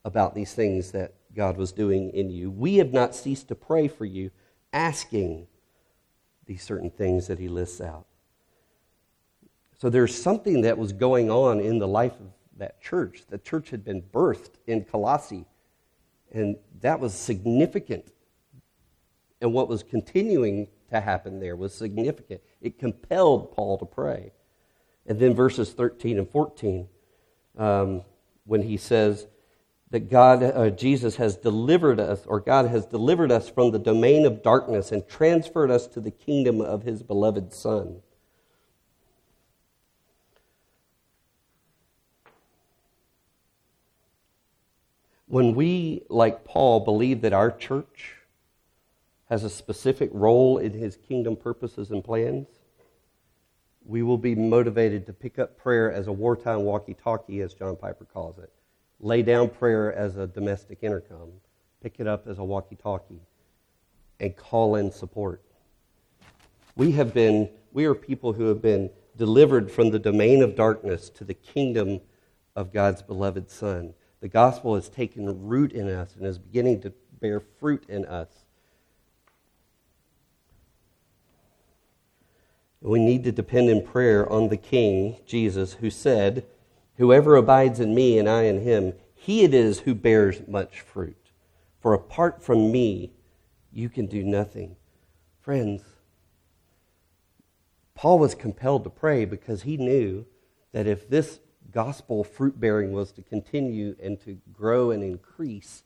about 0.04 0.35
these 0.35 0.52
things 0.52 0.90
that 0.90 1.14
God 1.33 1.57
was 1.57 1.71
doing 1.71 2.11
in 2.11 2.28
you, 2.28 2.50
we 2.50 2.78
have 2.78 2.92
not 2.92 3.14
ceased 3.14 3.47
to 3.49 3.54
pray 3.54 3.87
for 3.87 4.04
you, 4.04 4.33
asking 4.73 5.47
these 6.45 6.64
certain 6.64 6.90
things 6.90 7.28
that 7.28 7.38
he 7.38 7.49
lists 7.49 7.80
out. 7.80 8.07
So 9.78 9.88
there's 9.88 10.21
something 10.21 10.62
that 10.62 10.76
was 10.76 10.92
going 10.92 11.30
on 11.30 11.61
in 11.61 11.78
the 11.78 11.87
life 11.87 12.18
of 12.18 12.33
that 12.57 12.83
church. 12.83 13.23
The 13.30 13.38
church 13.38 13.71
had 13.71 13.85
been 13.85 14.02
birthed 14.02 14.57
in 14.66 14.85
Colossae 14.85 15.47
and 16.33 16.57
that 16.80 16.99
was 16.99 17.14
significant. 17.14 18.12
And 19.40 19.52
what 19.52 19.68
was 19.68 19.85
continuing 19.85 20.66
to 20.90 21.00
happen 21.00 21.38
there 21.38 21.54
was 21.54 21.73
significant. 21.73 22.40
It 22.61 22.78
compelled 22.78 23.52
Paul 23.52 23.78
to 23.78 23.87
pray. 23.87 24.33
And 25.08 25.18
then 25.18 25.34
verses 25.34 25.72
13 25.72 26.18
and 26.18 26.30
14, 26.30 26.86
um, 27.56 28.02
when 28.44 28.62
he 28.62 28.76
says 28.76 29.26
that 29.90 30.10
God, 30.10 30.42
uh, 30.42 30.68
Jesus 30.68 31.16
has 31.16 31.34
delivered 31.34 31.98
us, 31.98 32.26
or 32.26 32.40
God 32.40 32.66
has 32.66 32.84
delivered 32.84 33.32
us 33.32 33.48
from 33.48 33.70
the 33.70 33.78
domain 33.78 34.26
of 34.26 34.42
darkness 34.42 34.92
and 34.92 35.08
transferred 35.08 35.70
us 35.70 35.86
to 35.88 36.00
the 36.00 36.10
kingdom 36.10 36.60
of 36.60 36.82
his 36.82 37.02
beloved 37.02 37.54
Son. 37.54 38.02
When 45.26 45.54
we, 45.54 46.02
like 46.10 46.44
Paul, 46.44 46.80
believe 46.80 47.22
that 47.22 47.32
our 47.32 47.50
church 47.50 48.16
has 49.30 49.42
a 49.42 49.50
specific 49.50 50.10
role 50.12 50.58
in 50.58 50.72
his 50.72 50.96
kingdom 50.96 51.36
purposes 51.36 51.90
and 51.90 52.04
plans, 52.04 52.46
we 53.88 54.02
will 54.02 54.18
be 54.18 54.35
motivated 54.35 55.07
to 55.07 55.14
pick 55.14 55.38
up 55.38 55.57
prayer 55.57 55.90
as 55.90 56.07
a 56.09 56.12
wartime 56.12 56.61
walkie 56.61 56.92
talkie, 56.92 57.40
as 57.40 57.54
John 57.54 57.75
Piper 57.75 58.04
calls 58.04 58.38
it. 58.38 58.52
Lay 59.00 59.23
down 59.23 59.49
prayer 59.49 59.95
as 59.95 60.18
a 60.18 60.26
domestic 60.26 60.80
intercom, 60.83 61.30
pick 61.83 61.99
it 61.99 62.07
up 62.07 62.28
as 62.28 62.38
a 62.38 62.45
walkie 62.45 62.76
talkie, 62.76 63.23
and 64.21 64.37
call 64.37 64.76
in 64.76 64.92
support. 64.92 65.42
We 66.76 66.92
have 66.92 67.14
been, 67.14 67.49
we 67.73 67.87
are 67.87 67.95
people 67.95 68.35
who 68.35 68.45
have 68.49 68.61
been 68.61 68.90
delivered 69.16 69.71
from 69.71 69.90
the 69.90 69.99
domain 69.99 70.42
of 70.42 70.54
darkness 70.54 71.09
to 71.11 71.25
the 71.25 71.35
kingdom 71.35 72.02
of 72.54 72.75
God's 72.75 73.00
beloved 73.00 73.50
Son. 73.50 73.95
The 74.21 74.28
gospel 74.28 74.75
has 74.75 74.90
taken 74.90 75.47
root 75.47 75.73
in 75.73 75.88
us 75.88 76.14
and 76.14 76.26
is 76.26 76.38
beginning 76.38 76.83
to 76.83 76.92
bear 77.23 77.40
fruit 77.40 77.85
in 77.88 78.04
us. 78.04 78.28
We 82.80 83.00
need 83.00 83.25
to 83.25 83.32
depend 83.32 83.70
in 83.70 83.85
prayer 83.85 84.30
on 84.30 84.49
the 84.49 84.56
King, 84.56 85.18
Jesus, 85.26 85.75
who 85.75 85.90
said, 85.90 86.47
Whoever 86.97 87.37
abides 87.37 87.80
in 87.80 87.94
me 87.94 88.18
and 88.18 88.28
I 88.28 88.42
in 88.44 88.62
him, 88.62 88.94
he 89.14 89.42
it 89.42 89.52
is 89.52 89.80
who 89.80 89.94
bears 89.94 90.47
much 90.47 90.80
fruit. 90.80 91.30
For 91.80 91.94
apart 91.94 92.42
from 92.42 92.70
me, 92.70 93.12
you 93.73 93.88
can 93.88 94.06
do 94.06 94.23
nothing. 94.23 94.76
Friends, 95.40 95.82
Paul 97.94 98.18
was 98.18 98.35
compelled 98.35 98.85
to 98.85 98.90
pray 98.90 99.25
because 99.25 99.62
he 99.62 99.76
knew 99.76 100.25
that 100.73 100.87
if 100.87 101.08
this 101.08 101.40
gospel 101.73 102.23
fruit 102.23 102.58
bearing 102.58 102.92
was 102.92 103.12
to 103.12 103.23
continue 103.23 103.97
and 104.02 104.20
to 104.20 104.38
grow 104.52 104.90
and 104.90 105.02
increase, 105.02 105.82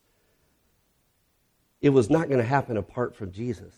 it 1.81 1.91
was 1.91 2.11
not 2.11 2.29
going 2.29 2.41
to 2.41 2.47
happen 2.47 2.77
apart 2.77 3.17
from 3.17 3.33
Jesus 3.33 3.75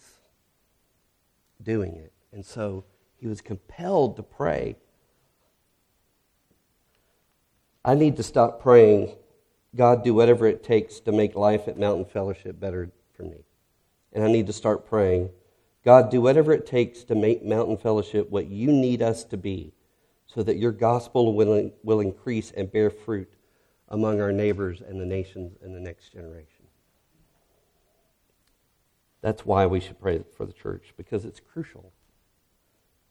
doing 1.63 1.95
it. 1.95 2.13
And 2.33 2.45
so 2.45 2.85
he 3.25 3.29
was 3.29 3.41
compelled 3.41 4.17
to 4.17 4.23
pray. 4.23 4.77
I 7.83 7.95
need 7.95 8.19
to 8.19 8.23
stop 8.23 8.61
praying, 8.61 9.17
God, 9.75 10.05
do 10.05 10.13
whatever 10.13 10.47
it 10.47 10.63
takes 10.63 11.01
to 11.01 11.11
make 11.11 11.35
life 11.35 11.67
at 11.67 11.79
Mountain 11.79 12.05
Fellowship 12.05 12.61
better 12.61 12.91
for 13.17 13.23
me. 13.23 13.47
And 14.13 14.23
I 14.23 14.31
need 14.31 14.47
to 14.49 14.53
start 14.53 14.87
praying, 14.87 15.31
God, 15.87 16.11
do 16.11 16.21
whatever 16.21 16.53
it 16.53 16.67
takes 16.67 17.03
to 17.05 17.15
make 17.15 17.43
Mountain 17.43 17.79
Fellowship 17.79 18.29
what 18.29 18.49
you 18.49 18.71
need 18.71 19.01
us 19.01 19.25
to 19.25 19.39
be 19.39 19.73
so 20.27 20.43
that 20.43 20.59
your 20.59 20.73
gospel 20.73 21.35
will, 21.35 21.73
will 21.83 22.01
increase 22.01 22.51
and 22.51 22.71
bear 22.71 22.91
fruit 22.91 23.33
among 23.89 24.21
our 24.21 24.33
neighbors 24.33 24.83
and 24.87 25.01
the 25.01 25.07
nations 25.07 25.57
and 25.63 25.75
the 25.75 25.81
next 25.81 26.13
generation. 26.13 26.67
That's 29.23 29.47
why 29.47 29.65
we 29.65 29.81
should 29.81 29.99
pray 29.99 30.23
for 30.37 30.45
the 30.45 30.53
church, 30.53 30.93
because 30.99 31.25
it's 31.25 31.41
crucial. 31.41 31.91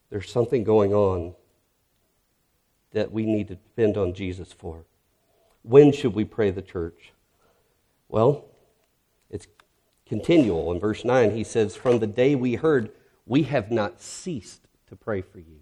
There's 0.10 0.32
something 0.32 0.64
going 0.64 0.94
on 0.94 1.34
that 2.92 3.12
we 3.12 3.26
need 3.26 3.48
to 3.48 3.56
depend 3.56 3.98
on 3.98 4.14
Jesus 4.14 4.54
for. 4.54 4.86
When 5.64 5.92
should 5.92 6.14
we 6.14 6.26
pray 6.26 6.52
the 6.52 6.62
church? 6.62 7.14
Well, 8.08 8.46
it's 9.30 9.48
continual. 10.06 10.72
In 10.72 10.80
verse 10.80 11.04
9, 11.04 11.32
he 11.32 11.44
says, 11.44 11.76
From 11.76 12.00
the 12.00 12.08
day 12.08 12.36
we 12.36 12.56
heard, 12.56 12.92
we 13.26 13.44
have 13.44 13.72
not 13.72 14.02
ceased 14.02 14.68
to 14.88 14.96
pray 14.96 15.22
for 15.22 15.40
you. 15.40 15.62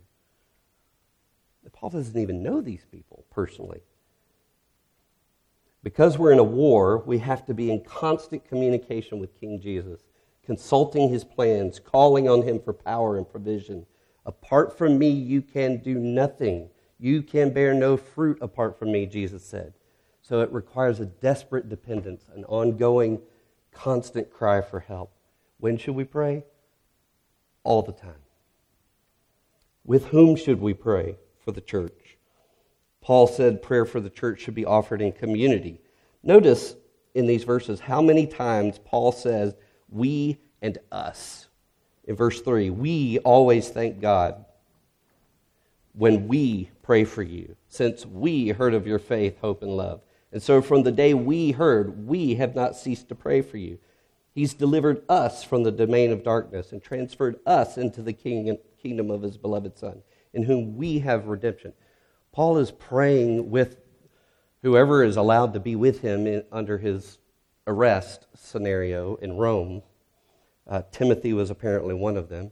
Paul 1.82 1.90
doesn't 1.90 2.20
even 2.20 2.44
know 2.44 2.62
these 2.62 2.86
people 2.92 3.26
personally. 3.32 3.82
Because 5.84 6.18
we're 6.18 6.32
in 6.32 6.38
a 6.38 6.44
war, 6.44 7.00
we 7.00 7.18
have 7.18 7.46
to 7.48 7.56
be 7.56 7.72
in 7.72 7.84
constant 7.84 8.48
communication 8.48 9.18
with 9.18 9.40
King 9.40 9.60
Jesus, 9.60 10.02
consulting 10.46 11.10
his 11.10 11.24
plans, 11.24 11.80
calling 11.80 12.30
on 12.30 12.44
him 12.44 12.60
for 12.60 12.72
power 12.72 13.18
and 13.18 13.28
provision. 13.28 13.88
Apart 14.26 14.78
from 14.78 14.98
me, 14.98 15.10
you 15.10 15.42
can 15.42 15.78
do 15.78 15.96
nothing. 15.96 16.70
You 17.00 17.24
can 17.24 17.52
bear 17.52 17.74
no 17.74 17.98
fruit 17.98 18.38
apart 18.42 18.78
from 18.78 18.92
me, 18.92 19.06
Jesus 19.06 19.44
said. 19.44 19.74
So 20.22 20.42
it 20.42 20.52
requires 20.52 21.00
a 21.00 21.06
desperate 21.06 21.70
dependence, 21.70 22.26
an 22.36 22.46
ongoing, 22.46 23.22
constant 23.72 24.32
cry 24.32 24.62
for 24.62 24.80
help. 24.80 25.12
When 25.60 25.78
should 25.78 25.96
we 25.96 26.04
pray? 26.04 26.44
All 27.64 27.82
the 27.82 27.92
time. 27.92 28.14
With 29.84 30.08
whom 30.08 30.36
should 30.36 30.62
we 30.62 30.74
pray? 30.74 31.18
for 31.44 31.52
the 31.52 31.62
church. 31.62 32.18
Paul 33.02 33.28
said 33.28 33.62
prayer 33.62 33.86
for 33.86 34.00
the 34.00 34.10
church 34.10 34.42
should 34.42 34.56
be 34.56 34.66
offered 34.66 35.02
in 35.02 35.12
community. 35.12 35.82
Notice 36.24 36.76
in 37.16 37.26
these 37.26 37.44
verses 37.44 37.80
how 37.80 38.02
many 38.02 38.28
times 38.28 38.80
Paul 38.80 39.12
says, 39.12 39.56
we 39.90 40.38
and 40.62 40.78
us. 40.92 41.48
In 42.06 42.16
verse 42.16 42.42
3, 42.42 42.70
we 42.70 43.20
always 43.20 43.70
thank 43.70 44.00
God 44.02 44.46
when 45.94 46.28
we 46.28 46.70
pray 46.82 47.04
for 47.04 47.22
you, 47.22 47.56
since 47.68 48.06
we 48.06 48.50
heard 48.50 48.74
of 48.74 48.88
your 48.88 49.00
faith, 49.00 49.40
hope, 49.40 49.62
and 49.62 49.76
love. 49.76 50.02
And 50.32 50.42
so 50.42 50.62
from 50.62 50.84
the 50.84 50.92
day 50.92 51.14
we 51.14 51.52
heard, 51.52 52.08
we 52.08 52.36
have 52.36 52.56
not 52.56 52.76
ceased 52.76 53.10
to 53.10 53.16
pray 53.16 53.42
for 53.42 53.58
you. 53.58 53.78
He's 54.34 54.54
delivered 54.54 55.04
us 55.10 55.44
from 55.44 55.64
the 55.64 55.72
domain 55.72 56.12
of 56.12 56.24
darkness 56.24 56.72
and 56.72 56.82
transferred 56.82 57.40
us 57.46 57.78
into 57.78 58.02
the 58.02 58.14
kingdom 58.14 59.12
of 59.12 59.22
his 59.22 59.38
beloved 59.38 59.78
Son, 59.78 60.02
in 60.34 60.44
whom 60.44 60.78
we 60.78 61.00
have 61.00 61.28
redemption. 61.28 61.74
Paul 62.32 62.58
is 62.58 62.72
praying 62.72 63.52
with 63.52 63.82
whoever 64.62 65.04
is 65.04 65.18
allowed 65.18 65.54
to 65.54 65.60
be 65.60 65.76
with 65.76 66.00
him 66.00 66.26
in, 66.26 66.46
under 66.52 66.78
his 66.78 67.18
arrest 67.68 68.28
scenario 68.34 69.16
in 69.16 69.36
Rome. 69.36 69.84
Uh, 70.72 70.82
Timothy 70.90 71.34
was 71.34 71.50
apparently 71.50 71.94
one 71.94 72.16
of 72.16 72.30
them. 72.30 72.50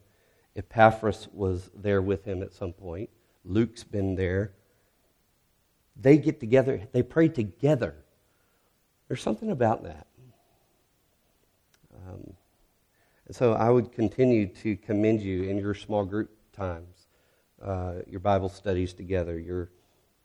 Epaphras 0.54 1.30
was 1.32 1.72
there 1.74 2.02
with 2.02 2.26
him 2.26 2.44
at 2.44 2.54
some 2.54 2.74
point. 2.74 3.10
Luke's 3.46 3.86
been 3.86 4.16
there. 4.16 4.52
They 5.96 6.18
get 6.18 6.42
together, 6.42 6.86
they 6.92 7.02
pray 7.02 7.30
together. 7.30 7.96
There's 9.08 9.22
something 9.22 9.52
about 9.52 9.84
that. 9.84 10.08
Um, 11.96 12.34
and 13.26 13.36
so 13.36 13.54
I 13.54 13.70
would 13.70 13.94
continue 13.94 14.48
to 14.48 14.76
commend 14.76 15.22
you 15.22 15.44
in 15.44 15.58
your 15.58 15.74
small 15.74 16.04
group 16.04 16.30
times, 16.52 17.08
uh, 17.64 17.94
your 18.06 18.20
Bible 18.20 18.50
studies 18.50 18.94
together, 18.94 19.40
your 19.40 19.72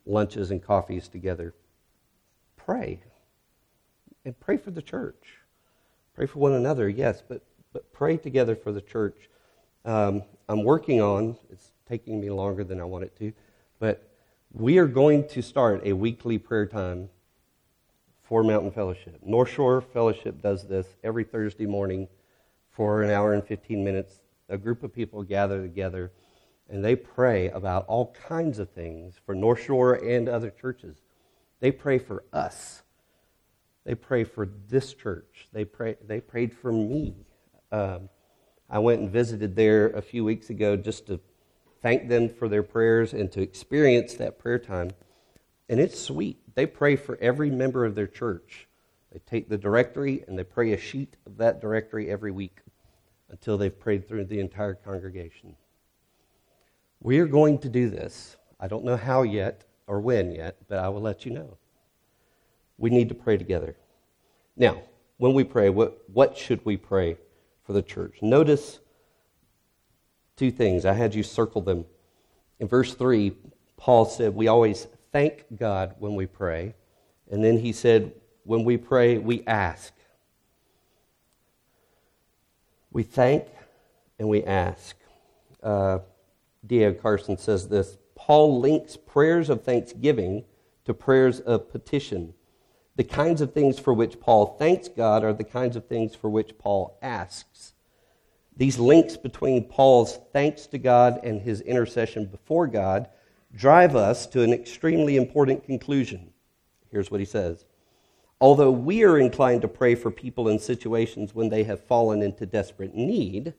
lunches 0.05 0.51
and 0.51 0.61
coffees 0.61 1.07
together. 1.07 1.55
Pray. 2.57 3.01
And 4.25 4.39
pray 4.41 4.57
for 4.57 4.73
the 4.73 4.83
church. 4.83 5.37
Pray 6.15 6.27
for 6.27 6.41
one 6.41 6.55
another, 6.55 6.89
yes, 6.89 7.23
but, 7.27 7.45
but 7.75 7.93
pray 7.93 8.17
together 8.17 8.55
for 8.57 8.73
the 8.73 8.81
church. 8.81 9.29
Um, 9.85 10.23
I'm 10.49 10.63
working 10.63 11.03
on, 11.03 11.37
it's 11.51 11.73
taking 11.87 12.21
me 12.21 12.31
longer 12.31 12.65
than 12.65 12.81
I 12.81 12.85
want 12.85 13.05
it 13.05 13.15
to, 13.19 13.33
but 13.81 14.09
we 14.53 14.79
are 14.79 14.87
going 14.87 15.29
to 15.29 15.43
start 15.43 15.83
a 15.85 15.93
weekly 15.93 16.39
prayer 16.39 16.67
time 16.67 17.11
for 18.23 18.45
Mountain 18.45 18.71
Fellowship. 18.71 19.19
North 19.23 19.51
Shore 19.51 19.81
Fellowship 19.83 20.41
does 20.41 20.67
this 20.69 20.87
every 21.03 21.25
Thursday 21.25 21.67
morning 21.67 22.07
for 22.71 23.03
an 23.03 23.11
hour 23.11 23.35
and 23.35 23.45
15 23.45 23.85
minutes. 23.85 24.21
A 24.49 24.57
group 24.57 24.85
of 24.85 24.95
people 24.95 25.25
gather 25.25 25.61
together 25.61 26.13
and 26.71 26.85
they 26.85 26.95
pray 26.95 27.51
about 27.51 27.87
all 27.87 28.15
kinds 28.29 28.61
of 28.61 28.71
things 28.71 29.17
for 29.27 29.35
North 29.35 29.63
Shore 29.63 29.95
and 29.95 30.29
other 30.29 30.51
churches. 30.51 30.97
They 31.59 31.73
pray 31.73 31.99
for 31.99 32.25
us. 32.33 32.83
They 33.85 33.95
pray 33.95 34.25
for 34.25 34.49
this 34.69 34.95
church. 34.95 35.49
They, 35.53 35.65
pray, 35.65 35.97
they 36.07 36.21
prayed 36.21 36.55
for 36.55 36.73
me. 36.73 37.24
Um, 37.75 38.09
I 38.71 38.79
went 38.79 39.01
and 39.01 39.11
visited 39.11 39.57
there 39.57 39.89
a 39.89 40.01
few 40.01 40.25
weeks 40.25 40.49
ago 40.49 40.77
just 40.77 41.09
to 41.09 41.19
thank 41.83 42.09
them 42.09 42.29
for 42.29 42.49
their 42.49 42.63
prayers 42.63 43.13
and 43.13 43.33
to 43.33 43.41
experience 43.41 44.15
that 44.15 44.39
prayer 44.39 44.61
time. 44.61 44.93
And 45.69 45.81
it's 45.81 45.99
sweet. 45.99 46.39
They 46.55 46.67
pray 46.67 46.95
for 46.95 47.19
every 47.21 47.51
member 47.51 47.85
of 47.85 47.97
their 47.97 48.07
church. 48.07 48.69
They 49.13 49.19
take 49.27 49.49
the 49.49 49.59
directory 49.59 50.23
and 50.29 50.39
they 50.39 50.45
pray 50.45 50.73
a 50.73 50.79
sheet 50.79 51.17
of 51.27 51.37
that 51.39 51.61
directory 51.61 52.09
every 52.09 52.31
week 52.31 52.59
until 53.29 53.59
they've 53.59 53.77
prayed 53.77 54.07
through 54.07 54.27
the 54.27 54.39
entire 54.39 54.75
congregation. 54.75 55.57
We 57.01 57.19
are 57.19 57.27
going 57.27 57.59
to 57.59 57.69
do 57.69 57.91
this. 57.91 58.37
I 58.61 58.69
don't 58.69 58.85
know 58.85 58.97
how 58.97 59.23
yet 59.23 59.65
or 59.89 59.99
when 60.01 60.31
yet, 60.31 60.59
but 60.69 60.79
I 60.79 60.89
will 60.91 61.03
let 61.03 61.27
you 61.27 61.33
know. 61.33 61.59
We 62.79 62.91
need 62.91 63.09
to 63.09 63.17
pray 63.17 63.37
together. 63.37 63.75
Now, 64.57 64.81
when 65.17 65.35
we 65.35 65.43
pray, 65.43 65.71
what, 65.71 65.99
what 66.09 66.39
should 66.39 66.65
we 66.65 66.77
pray 66.77 67.17
for 67.65 67.73
the 67.73 67.83
church? 67.83 68.19
Notice 68.23 68.81
two 70.37 70.51
things. 70.51 70.85
I 70.85 70.93
had 70.93 71.15
you 71.15 71.23
circle 71.23 71.63
them. 71.63 71.85
In 72.61 72.69
verse 72.69 72.95
3, 72.95 73.33
Paul 73.77 74.05
said, 74.05 74.35
We 74.35 74.49
always 74.49 74.87
thank 75.13 75.45
God 75.57 75.95
when 75.99 76.15
we 76.15 76.27
pray. 76.27 76.75
And 77.31 77.43
then 77.43 77.59
he 77.59 77.73
said, 77.73 78.13
when 78.45 78.65
we 78.65 78.77
pray, 78.77 79.19
we 79.19 79.43
ask. 79.47 79.93
We 82.91 83.03
thank 83.03 83.47
and 84.19 84.29
we 84.29 84.45
ask. 84.45 84.97
Uh, 85.63 86.01
D.A. 86.67 86.93
Carson 86.93 87.37
says 87.39 87.69
this 87.69 87.97
Paul 88.15 88.61
links 88.61 88.97
prayers 88.97 89.51
of 89.51 89.65
thanksgiving 89.65 90.45
to 90.85 90.95
prayers 90.95 91.41
of 91.41 91.71
petition. 91.71 92.35
The 92.97 93.05
kinds 93.05 93.41
of 93.41 93.53
things 93.53 93.79
for 93.79 93.93
which 93.93 94.21
Paul 94.21 94.57
thanks 94.59 94.89
God 94.89 95.25
are 95.25 95.33
the 95.33 95.45
kinds 95.45 95.77
of 95.77 95.87
things 95.87 96.15
for 96.15 96.31
which 96.31 96.57
Paul 96.59 96.97
asks. 97.03 97.75
These 98.57 98.79
links 98.79 99.17
between 99.17 99.65
Paul's 99.65 100.21
thanks 100.33 100.67
to 100.69 100.79
God 100.79 101.21
and 101.25 101.41
his 101.41 101.61
intercession 101.61 102.27
before 102.27 102.69
God 102.69 103.09
drive 103.55 103.97
us 103.97 104.27
to 104.29 104.43
an 104.43 104.53
extremely 104.53 105.17
important 105.17 105.65
conclusion. 105.65 106.33
Here's 106.91 107.11
what 107.11 107.21
he 107.21 107.27
says 107.27 107.65
Although 108.41 108.71
we 108.71 109.05
are 109.05 109.19
inclined 109.19 109.63
to 109.63 109.69
pray 109.69 109.95
for 109.95 110.11
people 110.11 110.49
in 110.49 110.59
situations 110.59 111.35
when 111.35 111.49
they 111.49 111.65
have 111.65 111.85
fallen 111.85 112.23
into 112.23 112.47
desperate 112.47 112.95
need, 112.95 113.55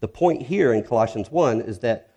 the 0.00 0.08
point 0.08 0.42
here 0.42 0.72
in 0.72 0.82
Colossians 0.82 1.30
1 1.30 1.62
is 1.62 1.78
that 1.78 2.10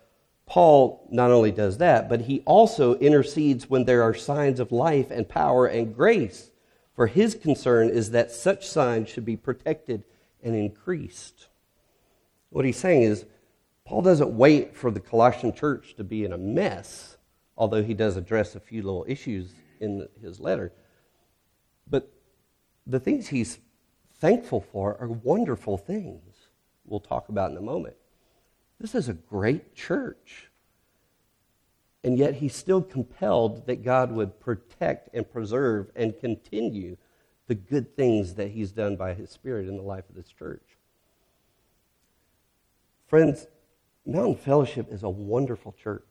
Paul 0.57 1.07
not 1.11 1.29
only 1.29 1.51
does 1.51 1.77
that, 1.77 2.09
but 2.09 2.21
he 2.21 2.39
also 2.39 2.95
intercedes 2.95 3.69
when 3.69 3.85
there 3.85 4.01
are 4.01 4.15
signs 4.15 4.59
of 4.59 4.71
life 4.71 5.11
and 5.11 5.29
power 5.29 5.67
and 5.67 5.95
grace. 5.95 6.49
For 6.95 7.05
his 7.05 7.35
concern 7.35 7.89
is 7.89 8.09
that 8.09 8.31
such 8.31 8.67
signs 8.67 9.07
should 9.07 9.23
be 9.23 9.37
protected 9.37 10.03
and 10.41 10.55
increased. 10.55 11.49
What 12.49 12.65
he's 12.65 12.77
saying 12.77 13.03
is, 13.03 13.27
Paul 13.85 14.01
doesn't 14.01 14.35
wait 14.35 14.75
for 14.75 14.89
the 14.89 14.99
Colossian 14.99 15.53
church 15.53 15.93
to 15.97 16.03
be 16.03 16.25
in 16.25 16.33
a 16.33 16.39
mess, 16.39 17.17
although 17.55 17.83
he 17.83 17.93
does 17.93 18.17
address 18.17 18.55
a 18.55 18.59
few 18.59 18.81
little 18.81 19.05
issues 19.07 19.53
in 19.79 20.07
his 20.19 20.39
letter. 20.39 20.73
But 21.87 22.11
the 22.87 22.99
things 22.99 23.27
he's 23.27 23.59
thankful 24.15 24.61
for 24.71 24.97
are 24.99 25.07
wonderful 25.07 25.77
things 25.77 26.33
we'll 26.83 26.99
talk 26.99 27.29
about 27.29 27.51
in 27.51 27.57
a 27.57 27.61
moment. 27.61 27.95
This 28.79 28.93
is 28.95 29.09
a 29.09 29.13
great 29.13 29.75
church. 29.75 30.49
And 32.03 32.17
yet 32.17 32.35
he's 32.35 32.55
still 32.55 32.81
compelled 32.81 33.65
that 33.67 33.83
God 33.83 34.11
would 34.11 34.39
protect 34.39 35.09
and 35.13 35.29
preserve 35.29 35.89
and 35.95 36.17
continue 36.19 36.97
the 37.47 37.55
good 37.55 37.95
things 37.95 38.35
that 38.35 38.51
he's 38.51 38.71
done 38.71 38.95
by 38.95 39.13
his 39.13 39.29
Spirit 39.29 39.67
in 39.67 39.77
the 39.77 39.83
life 39.83 40.07
of 40.09 40.15
this 40.15 40.29
church. 40.29 40.63
Friends, 43.07 43.47
Mountain 44.05 44.35
Fellowship 44.35 44.91
is 44.91 45.03
a 45.03 45.09
wonderful 45.09 45.73
church. 45.81 46.03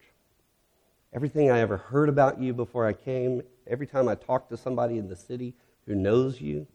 Everything 1.13 1.51
I 1.51 1.61
ever 1.61 1.77
heard 1.77 2.09
about 2.09 2.41
you 2.41 2.53
before 2.53 2.87
I 2.87 2.93
came, 2.93 3.43
every 3.67 3.87
time 3.87 4.09
I 4.09 4.15
talk 4.17 4.49
to 4.49 4.57
somebody 4.57 4.99
in 4.99 5.09
the 5.09 5.17
city 5.17 5.55
who 5.87 5.95
knows 5.95 6.41
you, 6.41 6.67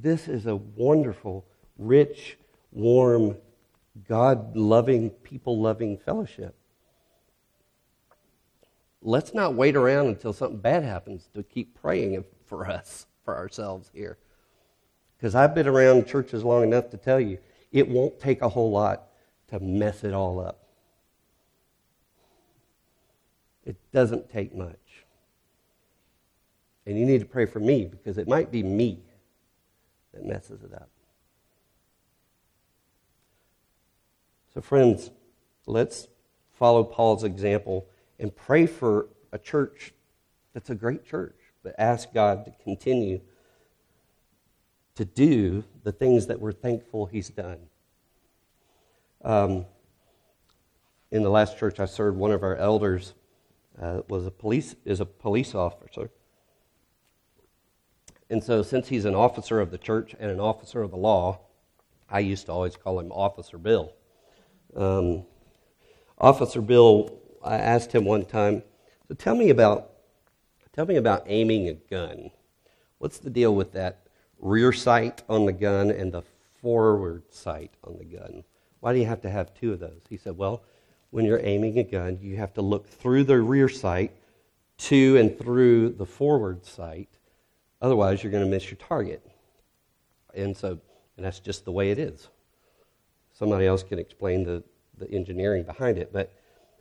this 0.00 0.28
is 0.28 0.46
a 0.46 0.56
wonderful, 0.56 1.46
rich, 1.78 2.38
warm, 2.70 3.36
God 4.06 4.56
loving, 4.56 5.10
people 5.10 5.60
loving 5.60 5.96
fellowship. 5.96 6.54
Let's 9.00 9.32
not 9.32 9.54
wait 9.54 9.76
around 9.76 10.06
until 10.08 10.32
something 10.32 10.58
bad 10.58 10.82
happens 10.82 11.28
to 11.34 11.42
keep 11.42 11.80
praying 11.80 12.24
for 12.46 12.68
us, 12.68 13.06
for 13.24 13.36
ourselves 13.36 13.90
here. 13.94 14.18
Because 15.16 15.34
I've 15.34 15.54
been 15.54 15.66
around 15.66 16.06
churches 16.06 16.44
long 16.44 16.62
enough 16.62 16.90
to 16.90 16.96
tell 16.96 17.20
you, 17.20 17.38
it 17.72 17.88
won't 17.88 18.18
take 18.20 18.42
a 18.42 18.48
whole 18.48 18.70
lot 18.70 19.08
to 19.48 19.60
mess 19.60 20.04
it 20.04 20.14
all 20.14 20.40
up. 20.40 20.64
It 23.64 23.76
doesn't 23.92 24.30
take 24.30 24.54
much. 24.54 24.76
And 26.86 26.98
you 26.98 27.04
need 27.04 27.20
to 27.20 27.26
pray 27.26 27.44
for 27.44 27.60
me 27.60 27.84
because 27.84 28.16
it 28.16 28.26
might 28.26 28.50
be 28.50 28.62
me 28.62 29.02
that 30.14 30.24
messes 30.24 30.62
it 30.62 30.72
up. 30.72 30.88
So, 34.54 34.60
friends, 34.60 35.10
let's 35.66 36.08
follow 36.52 36.82
Paul's 36.84 37.24
example 37.24 37.86
and 38.18 38.34
pray 38.34 38.66
for 38.66 39.08
a 39.32 39.38
church 39.38 39.92
that's 40.54 40.70
a 40.70 40.74
great 40.74 41.04
church, 41.04 41.36
but 41.62 41.74
ask 41.78 42.12
God 42.12 42.44
to 42.44 42.52
continue 42.64 43.20
to 44.96 45.04
do 45.04 45.62
the 45.84 45.92
things 45.92 46.26
that 46.26 46.40
we're 46.40 46.52
thankful 46.52 47.06
He's 47.06 47.28
done. 47.28 47.58
Um, 49.22 49.66
in 51.10 51.22
the 51.22 51.30
last 51.30 51.58
church 51.58 51.78
I 51.78 51.84
served, 51.84 52.16
one 52.16 52.32
of 52.32 52.42
our 52.42 52.56
elders 52.56 53.14
uh, 53.80 54.00
was 54.08 54.26
a 54.26 54.30
police 54.30 54.74
is 54.84 55.00
a 55.00 55.06
police 55.06 55.54
officer, 55.54 56.10
and 58.28 58.42
so 58.42 58.62
since 58.62 58.88
he's 58.88 59.04
an 59.04 59.14
officer 59.14 59.60
of 59.60 59.70
the 59.70 59.78
church 59.78 60.14
and 60.18 60.30
an 60.30 60.40
officer 60.40 60.82
of 60.82 60.90
the 60.90 60.96
law, 60.96 61.40
I 62.10 62.20
used 62.20 62.46
to 62.46 62.52
always 62.52 62.76
call 62.76 62.98
him 62.98 63.12
Officer 63.12 63.58
Bill. 63.58 63.92
Um, 64.76 65.24
officer 66.18 66.60
Bill, 66.60 67.18
I 67.42 67.56
asked 67.56 67.92
him 67.92 68.04
one 68.04 68.24
time, 68.24 68.62
so 69.06 69.14
tell 69.14 69.34
me 69.34 69.50
about 69.50 69.90
tell 70.72 70.86
me 70.86 70.96
about 70.96 71.24
aiming 71.26 71.68
a 71.68 71.74
gun. 71.74 72.30
What's 72.98 73.18
the 73.18 73.30
deal 73.30 73.54
with 73.54 73.72
that 73.72 74.06
rear 74.38 74.72
sight 74.72 75.22
on 75.28 75.46
the 75.46 75.52
gun 75.52 75.90
and 75.90 76.12
the 76.12 76.22
forward 76.60 77.24
sight 77.30 77.72
on 77.82 77.98
the 77.98 78.04
gun? 78.04 78.44
Why 78.80 78.92
do 78.92 78.98
you 79.00 79.06
have 79.06 79.22
to 79.22 79.30
have 79.30 79.54
two 79.54 79.72
of 79.72 79.80
those? 79.80 80.02
He 80.08 80.16
said, 80.16 80.36
Well, 80.36 80.62
when 81.10 81.24
you're 81.24 81.40
aiming 81.42 81.78
a 81.78 81.84
gun, 81.84 82.18
you 82.20 82.36
have 82.36 82.54
to 82.54 82.62
look 82.62 82.88
through 82.88 83.24
the 83.24 83.40
rear 83.40 83.68
sight 83.68 84.12
to 84.78 85.16
and 85.16 85.36
through 85.36 85.90
the 85.90 86.06
forward 86.06 86.64
sight. 86.64 87.08
Otherwise, 87.80 88.22
you're 88.22 88.32
going 88.32 88.44
to 88.44 88.50
miss 88.50 88.70
your 88.70 88.76
target. 88.76 89.24
And 90.34 90.56
so, 90.56 90.78
and 91.16 91.24
that's 91.24 91.40
just 91.40 91.64
the 91.64 91.72
way 91.72 91.90
it 91.90 91.98
is. 91.98 92.28
Somebody 93.38 93.66
else 93.66 93.84
can 93.84 94.00
explain 94.00 94.42
the, 94.42 94.64
the 94.96 95.08
engineering 95.12 95.62
behind 95.62 95.96
it. 95.96 96.12
But 96.12 96.34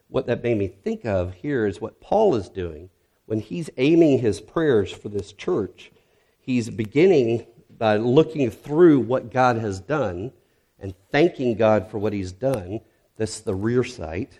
what 0.07 0.25
that 0.25 0.41
made 0.41 0.57
me 0.57 0.67
think 0.67 1.05
of 1.05 1.35
here 1.35 1.67
is 1.67 1.79
what 1.79 2.01
Paul 2.01 2.33
is 2.35 2.49
doing. 2.49 2.89
When 3.27 3.39
he's 3.39 3.69
aiming 3.77 4.19
his 4.19 4.41
prayers 4.41 4.91
for 4.91 5.09
this 5.09 5.33
church, 5.33 5.91
he's 6.39 6.69
beginning 6.71 7.45
by 7.77 7.97
looking 7.97 8.49
through 8.49 9.01
what 9.01 9.31
God 9.31 9.57
has 9.57 9.79
done 9.79 10.31
and 10.79 10.95
thanking 11.11 11.55
God 11.55 11.91
for 11.91 11.99
what 11.99 12.13
he's 12.13 12.31
done. 12.31 12.79
That's 13.17 13.41
the 13.41 13.53
rear 13.53 13.83
sight. 13.83 14.39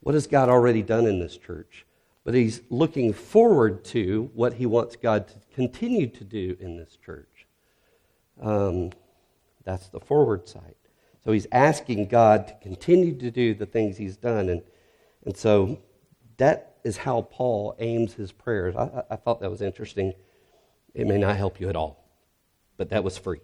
What 0.00 0.14
has 0.14 0.26
God 0.26 0.48
already 0.48 0.80
done 0.80 1.06
in 1.06 1.18
this 1.18 1.36
church? 1.36 1.84
But 2.24 2.32
he's 2.32 2.62
looking 2.70 3.12
forward 3.12 3.84
to 3.86 4.30
what 4.32 4.54
he 4.54 4.64
wants 4.64 4.96
God 4.96 5.28
to 5.28 5.34
continue 5.54 6.06
to 6.06 6.24
do 6.24 6.56
in 6.58 6.78
this 6.78 6.96
church. 7.04 7.46
Um, 8.40 8.92
that's 9.64 9.88
the 9.88 10.00
forward 10.00 10.48
sight. 10.48 10.76
So 11.24 11.32
he's 11.32 11.46
asking 11.52 12.06
God 12.06 12.48
to 12.48 12.54
continue 12.62 13.14
to 13.18 13.30
do 13.30 13.54
the 13.54 13.66
things 13.66 13.96
he's 13.96 14.16
done. 14.16 14.48
And, 14.48 14.62
and 15.24 15.36
so 15.36 15.78
that 16.38 16.76
is 16.82 16.96
how 16.96 17.22
Paul 17.22 17.76
aims 17.78 18.14
his 18.14 18.32
prayers. 18.32 18.74
I, 18.74 19.02
I 19.10 19.16
thought 19.16 19.40
that 19.40 19.50
was 19.50 19.60
interesting. 19.60 20.14
It 20.94 21.06
may 21.06 21.18
not 21.18 21.36
help 21.36 21.60
you 21.60 21.68
at 21.68 21.76
all, 21.76 22.04
but 22.76 22.88
that 22.90 23.04
was 23.04 23.18
free. 23.18 23.40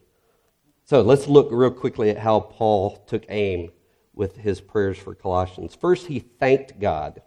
So 0.84 1.02
let's 1.02 1.26
look 1.26 1.48
real 1.50 1.70
quickly 1.70 2.10
at 2.10 2.18
how 2.18 2.40
Paul 2.40 2.96
took 3.06 3.24
aim 3.28 3.70
with 4.14 4.36
his 4.38 4.60
prayers 4.60 4.96
for 4.96 5.14
Colossians. 5.14 5.74
First, 5.74 6.06
he 6.06 6.20
thanked 6.20 6.80
God. 6.80 7.20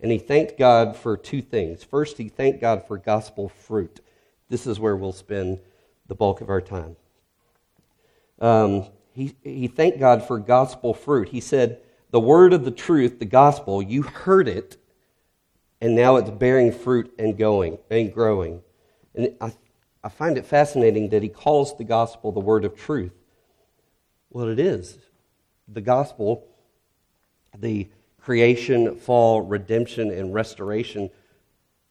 And 0.00 0.12
he 0.12 0.18
thanked 0.18 0.58
God 0.58 0.94
for 0.94 1.16
two 1.16 1.40
things. 1.40 1.82
First, 1.82 2.18
he 2.18 2.28
thanked 2.28 2.60
God 2.60 2.86
for 2.86 2.98
gospel 2.98 3.48
fruit. 3.48 4.00
This 4.50 4.66
is 4.66 4.78
where 4.78 4.94
we'll 4.94 5.12
spend 5.12 5.58
the 6.06 6.14
bulk 6.14 6.42
of 6.42 6.50
our 6.50 6.60
time. 6.60 6.96
Um, 8.38 8.86
he, 9.16 9.34
he 9.42 9.66
thanked 9.66 9.98
God 9.98 10.22
for 10.22 10.38
gospel 10.38 10.92
fruit. 10.92 11.30
He 11.30 11.40
said, 11.40 11.80
The 12.10 12.20
word 12.20 12.52
of 12.52 12.66
the 12.66 12.70
truth, 12.70 13.18
the 13.18 13.24
gospel, 13.24 13.82
you 13.82 14.02
heard 14.02 14.46
it, 14.46 14.76
and 15.80 15.96
now 15.96 16.16
it's 16.16 16.28
bearing 16.28 16.70
fruit 16.70 17.12
and 17.18 17.38
going 17.38 17.78
and 17.90 18.12
growing. 18.12 18.60
And 19.14 19.34
I, 19.40 19.54
I 20.04 20.10
find 20.10 20.36
it 20.36 20.44
fascinating 20.44 21.08
that 21.08 21.22
he 21.22 21.30
calls 21.30 21.76
the 21.78 21.84
gospel 21.84 22.30
the 22.30 22.40
word 22.40 22.66
of 22.66 22.76
truth. 22.76 23.14
Well, 24.28 24.48
it 24.48 24.58
is. 24.58 24.98
The 25.66 25.80
gospel, 25.80 26.46
the 27.56 27.88
creation, 28.20 28.96
fall, 28.96 29.40
redemption, 29.40 30.10
and 30.10 30.34
restoration 30.34 31.08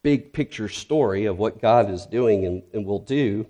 big 0.05 0.31
picture 0.31 0.69
story 0.69 1.25
of 1.25 1.39
what 1.39 1.59
God 1.59 1.89
is 1.89 2.05
doing 2.05 2.45
and, 2.45 2.61
and 2.75 2.85
will 2.85 2.99
do 2.99 3.47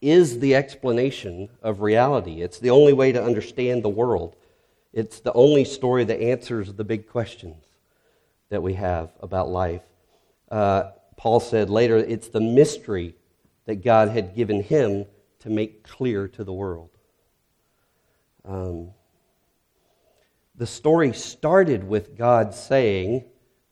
is 0.00 0.38
the 0.38 0.54
explanation 0.54 1.48
of 1.62 1.80
reality. 1.80 2.42
It's 2.42 2.58
the 2.58 2.70
only 2.70 2.92
way 2.92 3.12
to 3.12 3.22
understand 3.22 3.82
the 3.82 3.90
world. 3.90 4.36
It's 4.92 5.20
the 5.20 5.32
only 5.34 5.64
story 5.64 6.04
that 6.04 6.20
answers 6.20 6.72
the 6.72 6.84
big 6.84 7.08
questions 7.08 7.64
that 8.48 8.62
we 8.62 8.74
have 8.74 9.10
about 9.20 9.48
life. 9.48 9.82
Uh, 10.50 10.90
Paul 11.16 11.40
said 11.40 11.70
later, 11.70 11.96
it's 11.96 12.28
the 12.28 12.40
mystery 12.40 13.14
that 13.66 13.84
God 13.84 14.08
had 14.08 14.34
given 14.34 14.62
him 14.62 15.04
to 15.40 15.50
make 15.50 15.84
clear 15.84 16.26
to 16.28 16.44
the 16.44 16.52
world. 16.52 16.90
Um, 18.44 18.90
the 20.56 20.66
story 20.66 21.12
started 21.12 21.84
with 21.84 22.16
God 22.16 22.54
saying 22.54 23.24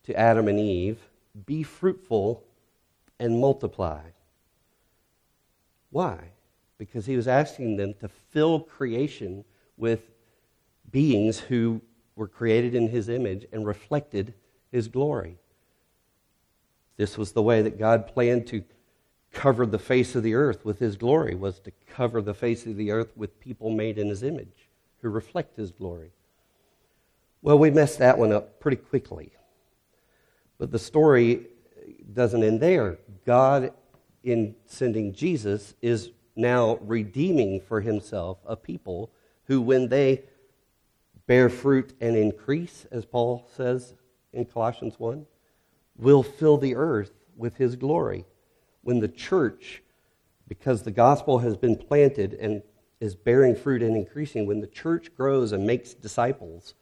to 0.05 0.19
Adam 0.19 0.49
and 0.49 0.61
Eve, 0.61 0.99
Be 1.47 1.63
fruitful 1.63 2.45
and 3.19 3.41
multiply. 3.41 4.01
Why? 5.91 6.31
Because 6.77 7.07
he 7.07 7.17
was 7.17 7.29
asking 7.29 7.77
them 7.77 7.95
to 8.01 8.09
fill 8.09 8.61
creation 8.61 9.45
with 9.77 10.11
beings 10.91 11.39
who 11.39 11.81
were 12.17 12.29
created 12.29 12.75
in 12.75 12.89
his 12.89 13.09
image 13.09 13.47
and 13.53 13.67
reflected 13.67 14.35
his 14.71 14.89
glory. 14.89 15.39
This 16.97 17.17
was 17.17 17.33
the 17.33 17.43
way 17.43 17.63
that 17.63 17.79
God 17.79 18.09
planned 18.09 18.47
to 18.49 18.65
cover 19.33 19.67
the 19.67 19.79
face 19.79 20.15
of 20.17 20.23
the 20.23 20.35
earth 20.35 20.65
with 20.65 20.79
his 20.79 20.97
glory 20.97 21.35
was 21.35 21.61
to 21.61 21.71
cover 21.87 22.21
the 22.21 22.35
face 22.35 22.67
of 22.67 22.77
the 22.77 22.91
earth 22.91 23.17
with 23.17 23.39
people 23.41 23.71
made 23.71 23.99
in 23.99 24.09
his 24.09 24.23
image 24.23 24.69
who 25.01 25.09
reflect 25.09 25.57
his 25.57 25.71
glory. 25.71 26.11
Well, 27.41 27.59
we 27.59 27.71
messed 27.71 27.99
that 27.99 28.19
one 28.19 28.33
up 28.33 28.59
pretty 28.59 28.79
quickly. 28.79 29.31
But 30.59 30.73
the 30.73 30.79
story 30.79 31.47
doesn't 32.13 32.43
end 32.43 32.61
there. 32.61 32.99
God 33.25 33.73
in 34.31 34.55
sending 34.67 35.13
Jesus 35.13 35.75
is 35.81 36.11
now 36.37 36.79
redeeming 36.83 37.61
for 37.61 37.81
himself 37.81 38.39
a 38.47 38.57
people 38.57 39.11
who, 39.45 39.61
when 39.61 39.89
they 39.89 40.23
bear 41.27 41.49
fruit 41.49 41.95
and 42.01 42.17
increase, 42.17 42.87
as 42.91 43.05
Paul 43.05 43.49
says 43.57 43.95
in 44.33 44.45
Colossians 44.45 44.99
1, 44.99 45.27
will 45.97 46.23
fill 46.23 46.59
the 46.59 46.75
earth 46.75 47.13
with 47.37 47.57
his 47.57 47.77
glory. 47.77 48.25
When 48.83 49.01
the 49.01 49.09
church, 49.09 49.83
because 50.47 50.83
the 50.83 50.91
gospel 50.91 51.39
has 51.39 51.57
been 51.57 51.77
planted 51.77 52.35
and 52.35 52.63
is 53.01 53.15
bearing 53.15 53.57
fruit 53.57 53.83
and 53.83 53.97
increasing, 53.97 54.47
when 54.47 54.61
the 54.61 54.67
church 54.67 55.15
grows 55.15 55.53
and 55.53 55.67
makes 55.67 55.95
disciples, 55.95 56.75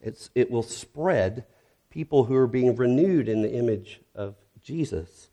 it 0.00 0.50
will 0.50 0.62
spread 0.62 1.44
people 1.88 2.24
who 2.24 2.34
are 2.34 2.46
being 2.46 2.76
renewed 2.76 3.28
in 3.28 3.42
the 3.42 3.52
image 3.52 4.00
of 4.14 4.34
Jesus 4.62 5.30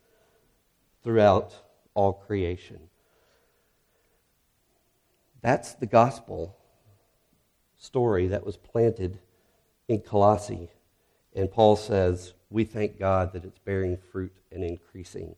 throughout 1.04 1.54
all 1.94 2.14
creation. 2.14 2.80
That's 5.42 5.74
the 5.74 5.88
gospel 5.88 6.56
story 7.78 8.28
that 8.28 8.46
was 8.46 8.58
planted 8.58 9.20
in 9.88 10.02
Colossae. 10.02 10.70
And 11.36 11.52
Paul 11.52 11.76
says, 11.76 12.34
We 12.50 12.64
thank 12.64 13.00
God 13.00 13.34
that 13.34 13.44
it's 13.44 13.60
bearing 13.60 13.98
fruit 14.12 14.34
and 14.52 14.64
increasing. 14.64 15.36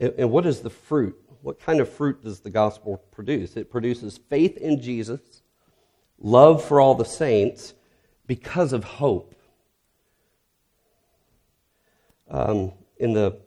And, 0.00 0.30
what 0.30 0.46
is 0.46 0.60
the 0.60 0.70
fruit? 0.70 1.16
What 1.42 1.58
kind 1.58 1.80
of 1.80 1.88
fruit 1.88 2.22
does 2.22 2.40
the 2.40 2.50
gospel 2.50 3.02
produce? 3.10 3.56
It 3.56 3.70
produces 3.70 4.18
faith 4.28 4.56
in 4.56 4.80
Jesus, 4.80 5.42
love 6.20 6.64
for 6.64 6.80
all 6.80 6.94
the 6.94 7.04
saints, 7.04 7.74
because 8.26 8.72
of 8.72 8.84
hope. 8.84 9.34
Um, 12.30 12.72
in 12.98 13.14
the 13.14 13.40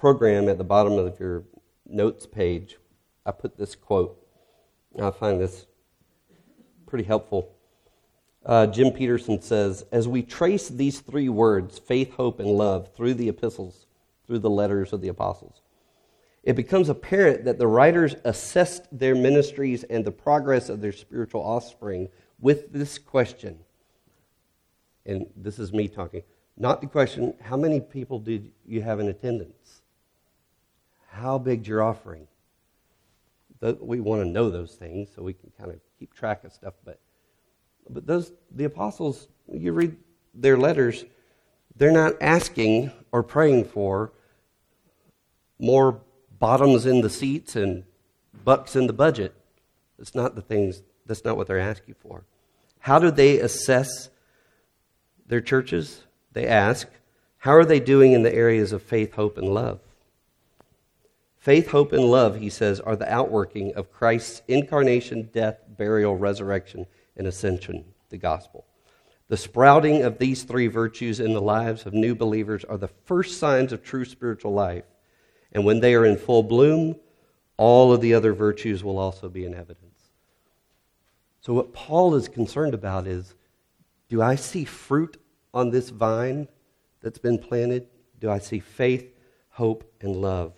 program 0.00 0.48
at 0.48 0.56
the 0.56 0.64
bottom 0.64 0.94
of 0.94 1.20
your 1.20 1.44
notes 1.86 2.26
page, 2.26 2.78
I 3.26 3.32
put 3.32 3.58
this 3.58 3.74
quote. 3.74 4.16
I 4.98 5.10
find 5.10 5.38
this 5.38 5.66
pretty 6.86 7.04
helpful. 7.04 7.52
Uh, 8.46 8.66
Jim 8.66 8.92
Peterson 8.92 9.42
says 9.42 9.84
As 9.92 10.08
we 10.08 10.22
trace 10.22 10.70
these 10.70 11.00
three 11.00 11.28
words, 11.28 11.78
faith, 11.78 12.14
hope, 12.14 12.40
and 12.40 12.48
love, 12.48 12.94
through 12.94 13.12
the 13.12 13.28
epistles, 13.28 13.84
through 14.26 14.38
the 14.38 14.48
letters 14.48 14.94
of 14.94 15.02
the 15.02 15.08
apostles, 15.08 15.60
it 16.42 16.56
becomes 16.56 16.88
apparent 16.88 17.44
that 17.44 17.58
the 17.58 17.66
writers 17.66 18.16
assessed 18.24 18.86
their 18.90 19.14
ministries 19.14 19.84
and 19.84 20.02
the 20.02 20.10
progress 20.10 20.70
of 20.70 20.80
their 20.80 20.92
spiritual 20.92 21.42
offspring 21.42 22.08
with 22.40 22.72
this 22.72 22.96
question. 22.96 23.58
And 25.04 25.26
this 25.36 25.58
is 25.58 25.74
me 25.74 25.88
talking. 25.88 26.22
Not 26.56 26.80
the 26.80 26.86
question, 26.86 27.34
how 27.42 27.58
many 27.58 27.80
people 27.80 28.18
did 28.18 28.50
you 28.64 28.80
have 28.80 28.98
in 28.98 29.08
attendance? 29.08 29.82
How 31.20 31.36
big's 31.38 31.68
your 31.68 31.82
offering? 31.82 32.26
We 33.60 34.00
want 34.00 34.22
to 34.22 34.28
know 34.28 34.48
those 34.48 34.74
things 34.74 35.10
so 35.14 35.22
we 35.22 35.34
can 35.34 35.52
kind 35.58 35.70
of 35.70 35.80
keep 35.98 36.14
track 36.14 36.44
of 36.44 36.52
stuff. 36.52 36.74
But, 36.82 36.98
but 37.90 38.06
those, 38.06 38.32
the 38.50 38.64
apostles, 38.64 39.28
you 39.52 39.72
read 39.72 39.96
their 40.32 40.56
letters, 40.56 41.04
they're 41.76 41.92
not 41.92 42.14
asking 42.22 42.90
or 43.12 43.22
praying 43.22 43.64
for 43.66 44.12
more 45.58 46.00
bottoms 46.38 46.86
in 46.86 47.02
the 47.02 47.10
seats 47.10 47.54
and 47.54 47.84
bucks 48.42 48.74
in 48.74 48.86
the 48.86 48.94
budget. 48.94 49.34
It's 49.98 50.14
not 50.14 50.34
the 50.36 50.42
things, 50.42 50.82
that's 51.04 51.24
not 51.24 51.36
what 51.36 51.46
they're 51.46 51.58
asking 51.58 51.96
for. 52.00 52.24
How 52.78 52.98
do 52.98 53.10
they 53.10 53.40
assess 53.40 54.08
their 55.26 55.42
churches? 55.42 56.04
They 56.32 56.46
ask, 56.46 56.88
how 57.36 57.52
are 57.52 57.66
they 57.66 57.80
doing 57.80 58.12
in 58.12 58.22
the 58.22 58.34
areas 58.34 58.72
of 58.72 58.82
faith, 58.82 59.12
hope, 59.14 59.36
and 59.36 59.52
love? 59.52 59.80
Faith, 61.40 61.68
hope, 61.68 61.94
and 61.94 62.04
love, 62.04 62.36
he 62.36 62.50
says, 62.50 62.80
are 62.80 62.96
the 62.96 63.10
outworking 63.10 63.74
of 63.74 63.90
Christ's 63.90 64.42
incarnation, 64.46 65.30
death, 65.32 65.58
burial, 65.66 66.14
resurrection, 66.14 66.84
and 67.16 67.26
ascension, 67.26 67.82
the 68.10 68.18
gospel. 68.18 68.66
The 69.28 69.38
sprouting 69.38 70.02
of 70.02 70.18
these 70.18 70.42
three 70.42 70.66
virtues 70.66 71.18
in 71.18 71.32
the 71.32 71.40
lives 71.40 71.86
of 71.86 71.94
new 71.94 72.14
believers 72.14 72.62
are 72.64 72.76
the 72.76 72.90
first 73.06 73.38
signs 73.38 73.72
of 73.72 73.82
true 73.82 74.04
spiritual 74.04 74.52
life. 74.52 74.84
And 75.52 75.64
when 75.64 75.80
they 75.80 75.94
are 75.94 76.04
in 76.04 76.18
full 76.18 76.42
bloom, 76.42 76.96
all 77.56 77.90
of 77.90 78.02
the 78.02 78.12
other 78.12 78.34
virtues 78.34 78.84
will 78.84 78.98
also 78.98 79.30
be 79.30 79.46
in 79.46 79.54
evidence. 79.54 80.10
So, 81.40 81.54
what 81.54 81.72
Paul 81.72 82.16
is 82.16 82.28
concerned 82.28 82.74
about 82.74 83.06
is 83.06 83.34
do 84.10 84.20
I 84.20 84.34
see 84.34 84.64
fruit 84.64 85.16
on 85.54 85.70
this 85.70 85.88
vine 85.88 86.48
that's 87.00 87.18
been 87.18 87.38
planted? 87.38 87.86
Do 88.18 88.30
I 88.30 88.40
see 88.40 88.60
faith, 88.60 89.14
hope, 89.48 89.90
and 90.02 90.16
love? 90.16 90.52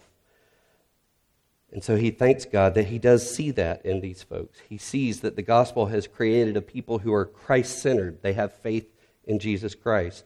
And 1.72 1.82
so 1.82 1.96
he 1.96 2.10
thanks 2.10 2.44
God 2.44 2.74
that 2.74 2.88
he 2.88 2.98
does 2.98 3.34
see 3.34 3.50
that 3.52 3.84
in 3.86 4.00
these 4.00 4.22
folks. 4.22 4.58
He 4.68 4.76
sees 4.76 5.20
that 5.22 5.36
the 5.36 5.42
gospel 5.42 5.86
has 5.86 6.06
created 6.06 6.56
a 6.56 6.62
people 6.62 6.98
who 6.98 7.14
are 7.14 7.24
Christ 7.24 7.80
centered. 7.80 8.20
They 8.22 8.34
have 8.34 8.52
faith 8.52 8.92
in 9.24 9.38
Jesus 9.38 9.74
Christ. 9.74 10.24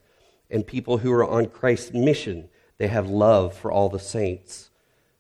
And 0.51 0.67
people 0.67 0.99
who 0.99 1.13
are 1.13 1.25
on 1.25 1.47
Christ's 1.47 1.93
mission. 1.93 2.49
They 2.79 2.89
have 2.89 3.09
love 3.09 3.57
for 3.57 3.71
all 3.71 3.89
the 3.89 4.01
saints. 4.01 4.71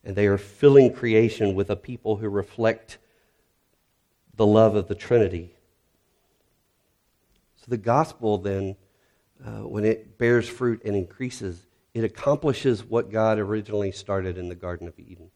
And 0.03 0.17
they 0.17 0.27
are 0.27 0.37
filling 0.37 0.93
creation 0.93 1.55
with 1.55 1.71
a 1.71 1.77
people 1.77 2.17
who 2.17 2.29
reflect 2.29 2.99
the 4.35 4.47
love 4.47 4.75
of 4.75 4.89
the 4.89 4.95
Trinity. 4.97 5.55
So 7.57 7.67
the 7.69 7.77
gospel, 7.77 8.39
then, 8.39 8.77
uh, 9.45 9.61
when 9.61 9.85
it 9.85 10.19
bears 10.19 10.49
fruit 10.49 10.83
and 10.85 10.97
increases, 10.97 11.67
it 11.95 12.03
accomplishes 12.03 12.85
what 12.85 13.11
God 13.13 13.39
originally 13.39 13.93
started 13.93 14.37
in 14.39 14.49
the 14.49 14.55
Garden 14.55 14.89
of 14.89 14.99
Eden. 14.99 15.31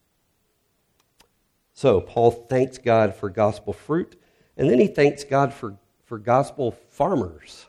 So 1.80 1.98
Paul 2.02 2.30
thanks 2.30 2.76
God 2.76 3.14
for 3.14 3.30
gospel 3.30 3.72
fruit, 3.72 4.20
and 4.58 4.68
then 4.68 4.78
he 4.78 4.86
thanks 4.86 5.24
God 5.24 5.54
for, 5.54 5.78
for 6.04 6.18
gospel 6.18 6.72
farmers, 6.72 7.68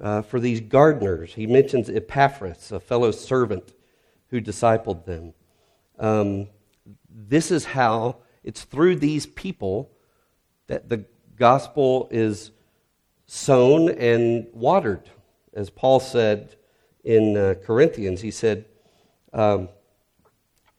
uh, 0.00 0.22
for 0.22 0.40
these 0.40 0.62
gardeners. 0.62 1.34
He 1.34 1.46
mentions 1.46 1.90
Epaphras, 1.90 2.72
a 2.72 2.80
fellow 2.80 3.10
servant 3.10 3.74
who 4.28 4.40
discipled 4.40 5.04
them. 5.04 5.34
Um, 5.98 6.48
this 7.10 7.50
is 7.50 7.66
how 7.66 8.16
it's 8.42 8.64
through 8.64 8.96
these 8.96 9.26
people 9.26 9.90
that 10.66 10.88
the 10.88 11.04
gospel 11.36 12.08
is 12.10 12.50
sown 13.26 13.90
and 13.90 14.46
watered. 14.54 15.10
As 15.52 15.68
Paul 15.68 16.00
said 16.00 16.56
in 17.04 17.36
uh, 17.36 17.56
Corinthians, 17.62 18.22
he 18.22 18.30
said, 18.30 18.64
um, 19.34 19.68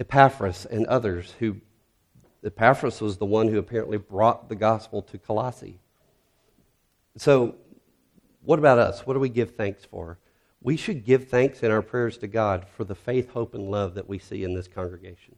Epaphras 0.00 0.66
and 0.66 0.86
others 0.86 1.34
who 1.38 1.56
Epaphras 2.42 3.02
was 3.02 3.18
the 3.18 3.26
one 3.26 3.48
who 3.48 3.58
apparently 3.58 3.98
brought 3.98 4.48
the 4.48 4.56
gospel 4.56 5.02
to 5.02 5.18
Colossae. 5.18 5.78
So, 7.18 7.56
what 8.42 8.58
about 8.58 8.78
us? 8.78 9.06
What 9.06 9.12
do 9.12 9.20
we 9.20 9.28
give 9.28 9.54
thanks 9.54 9.84
for? 9.84 10.18
We 10.62 10.78
should 10.78 11.04
give 11.04 11.28
thanks 11.28 11.62
in 11.62 11.70
our 11.70 11.82
prayers 11.82 12.16
to 12.18 12.26
God 12.26 12.66
for 12.66 12.84
the 12.84 12.94
faith, 12.94 13.30
hope, 13.30 13.54
and 13.54 13.70
love 13.70 13.94
that 13.94 14.08
we 14.08 14.18
see 14.18 14.42
in 14.42 14.54
this 14.54 14.68
congregation. 14.68 15.36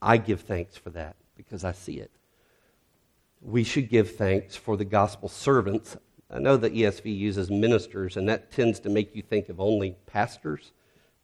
I 0.00 0.18
give 0.18 0.42
thanks 0.42 0.76
for 0.76 0.90
that 0.90 1.16
because 1.36 1.64
I 1.64 1.72
see 1.72 1.94
it. 1.94 2.12
We 3.40 3.64
should 3.64 3.88
give 3.88 4.14
thanks 4.14 4.54
for 4.54 4.76
the 4.76 4.84
gospel 4.84 5.28
servants. 5.28 5.96
I 6.30 6.38
know 6.38 6.56
the 6.56 6.70
ESV 6.70 7.16
uses 7.16 7.50
ministers, 7.50 8.16
and 8.16 8.28
that 8.28 8.52
tends 8.52 8.78
to 8.80 8.88
make 8.88 9.16
you 9.16 9.22
think 9.22 9.48
of 9.48 9.60
only 9.60 9.96
pastors. 10.06 10.72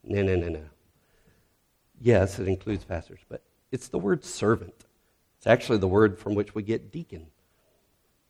No, 0.02 0.22
no, 0.22 0.35
no, 0.35 0.48
no. 0.48 0.64
Yes, 2.01 2.39
it 2.39 2.49
includes 2.49 2.85
pastors, 2.85 3.21
but 3.29 3.43
it's 3.73 3.89
the 3.89 3.99
word 3.99 4.25
servant. 4.25 4.85
It's 5.37 5.47
actually 5.47 5.79
the 5.79 5.89
word 5.89 6.19
from 6.19 6.35
which 6.35 6.55
we 6.55 6.63
get 6.63 6.93
deacon. 6.93 7.27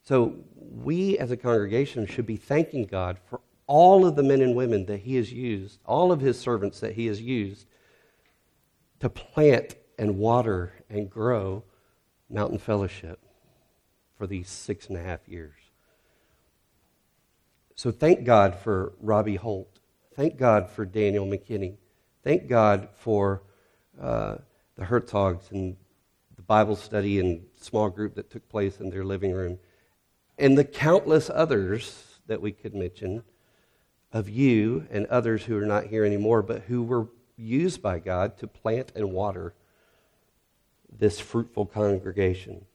So 0.03 0.35
we 0.57 1.17
as 1.17 1.31
a 1.31 1.37
congregation 1.37 2.05
should 2.05 2.25
be 2.25 2.37
thanking 2.37 2.85
God 2.85 3.17
for 3.29 3.41
all 3.67 4.05
of 4.05 4.15
the 4.15 4.23
men 4.23 4.41
and 4.41 4.55
women 4.55 4.85
that 4.87 5.01
He 5.01 5.15
has 5.17 5.31
used, 5.31 5.79
all 5.85 6.11
of 6.11 6.21
His 6.21 6.39
servants 6.39 6.79
that 6.79 6.93
He 6.93 7.05
has 7.07 7.21
used 7.21 7.67
to 8.99 9.09
plant 9.09 9.75
and 9.97 10.17
water 10.17 10.73
and 10.89 11.09
grow 11.09 11.63
Mountain 12.29 12.59
Fellowship 12.59 13.19
for 14.17 14.27
these 14.27 14.49
six 14.49 14.87
and 14.87 14.97
a 14.97 15.03
half 15.03 15.27
years. 15.27 15.53
So 17.75 17.91
thank 17.91 18.25
God 18.25 18.55
for 18.55 18.93
Robbie 18.99 19.35
Holt. 19.35 19.79
Thank 20.15 20.37
God 20.37 20.69
for 20.69 20.85
Daniel 20.85 21.25
McKinney. 21.25 21.77
Thank 22.23 22.47
God 22.47 22.89
for 22.93 23.43
uh, 23.99 24.37
the 24.75 24.85
Herzogs 24.85 25.51
and 25.51 25.75
the 26.35 26.41
Bible 26.41 26.75
study 26.75 27.19
and 27.19 27.45
small 27.59 27.89
group 27.89 28.15
that 28.15 28.29
took 28.31 28.47
place 28.49 28.79
in 28.79 28.89
their 28.89 29.03
living 29.03 29.33
room, 29.33 29.59
and 30.37 30.57
the 30.57 30.63
countless 30.63 31.29
others 31.33 32.19
that 32.27 32.41
we 32.41 32.51
could 32.51 32.73
mention 32.73 33.23
of 34.11 34.29
you 34.29 34.87
and 34.89 35.05
others 35.07 35.43
who 35.43 35.57
are 35.57 35.65
not 35.65 35.87
here 35.87 36.05
anymore, 36.05 36.41
but 36.41 36.63
who 36.63 36.81
were 36.83 37.07
used 37.35 37.81
by 37.81 37.99
God 37.99 38.37
to 38.37 38.47
plant 38.47 38.91
and 38.95 39.11
water 39.11 39.53
this 40.97 41.19
fruitful 41.19 41.65
congregation. 41.65 42.65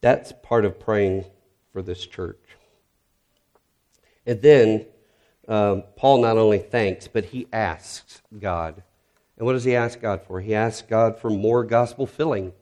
That's 0.00 0.32
part 0.42 0.64
of 0.64 0.80
praying 0.80 1.24
for 1.72 1.82
this 1.82 2.06
church. 2.06 2.40
And 4.26 4.40
then 4.40 4.86
um, 5.48 5.84
Paul 5.96 6.22
not 6.22 6.38
only 6.38 6.58
thanks, 6.58 7.08
but 7.08 7.26
he 7.26 7.46
asks 7.52 8.22
God 8.38 8.82
and 9.42 9.46
what 9.48 9.54
does 9.54 9.64
he 9.64 9.74
ask 9.74 10.00
God 10.00 10.22
for? 10.22 10.40
He 10.40 10.54
asks 10.54 10.86
God 10.88 11.18
for 11.18 11.28
more 11.28 11.64
gospel 11.64 12.06
filling. 12.06 12.52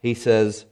He 0.00 0.14
says, 0.14 0.64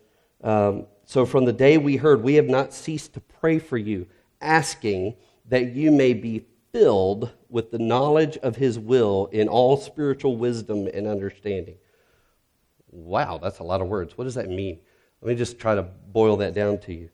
um, 0.43 0.87
So 1.05 1.27
from 1.27 1.45
the 1.45 1.53
day 1.53 1.77
we 1.77 1.97
heard, 1.97 2.23
we 2.23 2.37
have 2.37 2.49
not 2.49 2.73
ceased 2.73 3.13
to 3.13 3.21
pray 3.21 3.59
for 3.59 3.77
you, 3.77 4.07
asking 4.41 5.17
that 5.51 5.73
you 5.73 5.91
may 5.91 6.15
be 6.15 6.47
filled 6.73 7.31
with 7.51 7.71
the 7.71 7.79
knowledge 7.79 8.39
of 8.39 8.57
his 8.57 8.79
will 8.79 9.29
in 9.31 9.47
all 9.47 9.77
spiritual 9.77 10.39
wisdom 10.39 10.89
and 10.95 11.07
understanding. 11.07 11.77
Wow, 12.91 13.37
that's 13.37 13.59
a 13.59 13.63
lot 13.63 13.83
of 13.83 13.89
words. 13.89 14.17
What 14.17 14.25
does 14.25 14.37
that 14.37 14.49
mean? 14.49 14.79
Let 15.21 15.33
me 15.33 15.35
just 15.35 15.59
try 15.59 15.75
to 15.75 15.83
boil 15.83 16.39
that 16.39 16.55
down 16.55 16.79
to 16.79 16.95
you. 16.95 17.11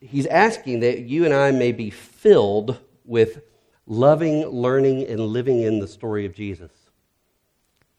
He's 0.00 0.26
asking 0.26 0.78
that 0.80 1.00
you 1.00 1.24
and 1.24 1.34
I 1.34 1.50
may 1.50 1.72
be 1.72 1.90
filled 1.90 2.78
with 3.04 3.42
loving, 3.90 4.46
learning, 4.46 5.04
and 5.08 5.20
living 5.20 5.62
in 5.62 5.80
the 5.80 5.88
story 5.88 6.24
of 6.24 6.32
Jesus. 6.32 6.70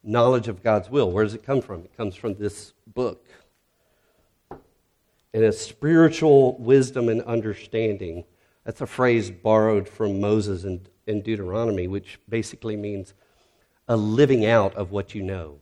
Knowledge 0.04 0.48
of 0.48 0.64
God's 0.64 0.90
will. 0.90 1.12
Where 1.12 1.26
does 1.26 1.34
it 1.34 1.44
come 1.44 1.62
from? 1.62 1.82
It 1.82 1.96
comes 1.98 2.16
from 2.16 2.36
this 2.36 2.74
book. 2.88 3.28
And 5.34 5.44
a 5.44 5.52
spiritual 5.52 6.58
wisdom 6.58 7.10
and 7.10 7.22
understanding. 7.24 8.24
That's 8.64 8.80
a 8.80 8.88
phrase 8.88 9.30
borrowed 9.30 9.88
from 9.88 10.22
Moses 10.22 10.64
in, 10.64 10.82
in 11.08 11.22
Deuteronomy, 11.22 11.88
which 11.90 12.20
basically 12.30 12.78
means 12.78 13.14
a 13.90 13.98
living 13.98 14.46
out 14.46 14.74
of 14.76 14.92
what 14.92 15.14
you 15.14 15.22
know. 15.22 15.60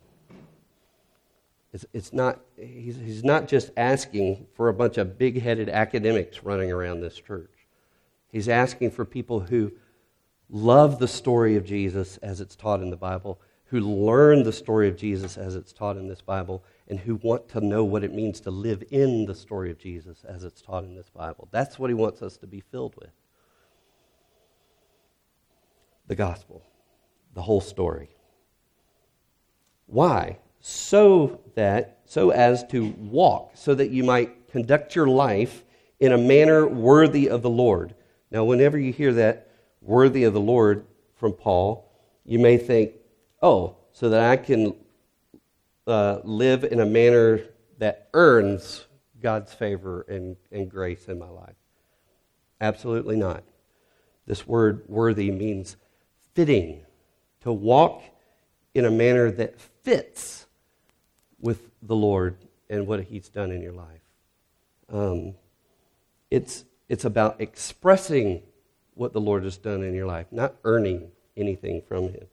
It's, 1.74 1.86
it's 1.92 2.14
not, 2.14 2.40
he's, 2.56 2.98
he's 2.98 3.24
not 3.24 3.48
just 3.48 3.72
asking 3.78 4.46
for 4.54 4.70
a 4.70 4.74
bunch 4.74 5.00
of 5.00 5.18
big 5.18 5.42
headed 5.42 5.70
academics 5.70 6.44
running 6.44 6.72
around 6.72 7.02
this 7.02 7.16
church. 7.16 7.50
He's 8.32 8.48
asking 8.48 8.92
for 8.92 9.06
people 9.06 9.40
who 9.40 9.72
love 10.50 11.00
the 11.00 11.08
story 11.08 11.56
of 11.56 11.66
Jesus 11.66 12.18
as 12.18 12.42
it's 12.42 12.56
taught 12.56 12.82
in 12.82 12.90
the 12.90 12.98
Bible, 12.98 13.40
who 13.66 13.80
learn 13.80 14.44
the 14.44 14.52
story 14.52 14.88
of 14.88 14.98
Jesus 14.98 15.38
as 15.38 15.56
it's 15.56 15.72
taught 15.72 15.98
in 15.98 16.08
this 16.08 16.22
Bible, 16.22 16.64
and 16.88 17.00
who 17.00 17.16
want 17.16 17.48
to 17.50 17.62
know 17.62 17.84
what 17.84 18.04
it 18.04 18.14
means 18.14 18.40
to 18.42 18.52
live 18.52 18.84
in 18.90 19.26
the 19.26 19.36
story 19.36 19.70
of 19.70 19.78
Jesus 19.78 20.24
as 20.28 20.44
it's 20.44 20.62
taught 20.62 20.84
in 20.84 20.96
this 20.96 21.10
Bible. 21.10 21.48
That's 21.52 21.78
what 21.78 21.90
he 21.90 21.94
wants 21.94 22.24
us 22.24 22.38
to 22.38 22.48
be 22.48 22.62
filled 22.62 22.96
with. 22.96 23.12
The 26.08 26.16
gospel, 26.16 26.64
the 27.36 27.44
whole 27.44 27.62
story. 27.62 28.10
Why? 29.86 30.40
So 30.62 31.42
that, 31.54 32.00
so 32.06 32.32
as 32.32 32.64
to 32.68 32.88
walk, 32.98 33.52
so 33.54 33.76
that 33.76 33.92
you 33.92 34.04
might 34.04 34.50
conduct 34.50 34.96
your 34.96 35.08
life 35.08 35.64
in 36.00 36.12
a 36.12 36.18
manner 36.18 36.68
worthy 36.68 37.30
of 37.30 37.44
the 37.44 37.50
Lord. 37.50 37.94
Now, 38.32 38.44
whenever 38.46 38.80
you 38.80 38.92
hear 38.92 39.14
that, 39.14 39.49
worthy 39.82 40.24
of 40.24 40.34
the 40.34 40.40
Lord 40.40 40.86
from 41.16 41.34
Paul, 41.34 41.92
you 42.26 42.40
may 42.40 42.58
think, 42.58 42.94
oh, 43.42 43.76
so 43.92 44.10
that 44.10 44.30
I 44.30 44.38
can 44.38 44.76
uh, 45.88 46.20
live 46.24 46.64
in 46.64 46.80
a 46.80 46.86
manner 46.86 47.42
that 47.80 48.10
earns 48.14 48.86
God's 49.22 49.54
favor 49.54 50.06
and, 50.08 50.38
and 50.52 50.70
grace 50.70 51.08
in 51.08 51.20
my 51.20 51.28
life. 51.28 51.56
Absolutely 52.62 53.16
not. 53.16 53.44
This 54.26 54.48
word 54.48 54.84
worthy 54.88 55.32
means 55.32 55.76
fitting, 56.34 56.86
to 57.42 57.52
walk 57.52 58.04
in 58.74 58.86
a 58.86 58.92
manner 58.92 59.32
that 59.32 59.60
fits 59.60 60.46
with 61.40 61.70
the 61.82 61.96
Lord 61.96 62.38
and 62.70 62.86
what 62.86 63.02
He's 63.06 63.30
done 63.30 63.52
in 63.52 63.62
your 63.62 63.74
life. 63.74 64.02
Um, 64.92 65.36
it's, 66.30 66.66
it's 66.88 67.06
about 67.06 67.42
expressing 67.42 68.44
what 69.00 69.14
the 69.14 69.22
Lord 69.22 69.44
has 69.44 69.58
done 69.58 69.84
in 69.84 69.94
your 69.94 70.06
life, 70.06 70.28
not 70.32 70.56
earning 70.64 71.10
anything 71.38 71.82
from 71.88 72.10
Him. 72.10 72.28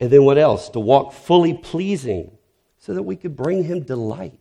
And 0.00 0.10
then 0.10 0.24
what 0.24 0.38
else? 0.38 0.68
To 0.70 0.80
walk 0.80 1.12
fully 1.12 1.54
pleasing 1.54 2.36
so 2.78 2.94
that 2.94 3.02
we 3.02 3.16
could 3.16 3.34
bring 3.34 3.64
him 3.64 3.82
delight. 3.82 4.38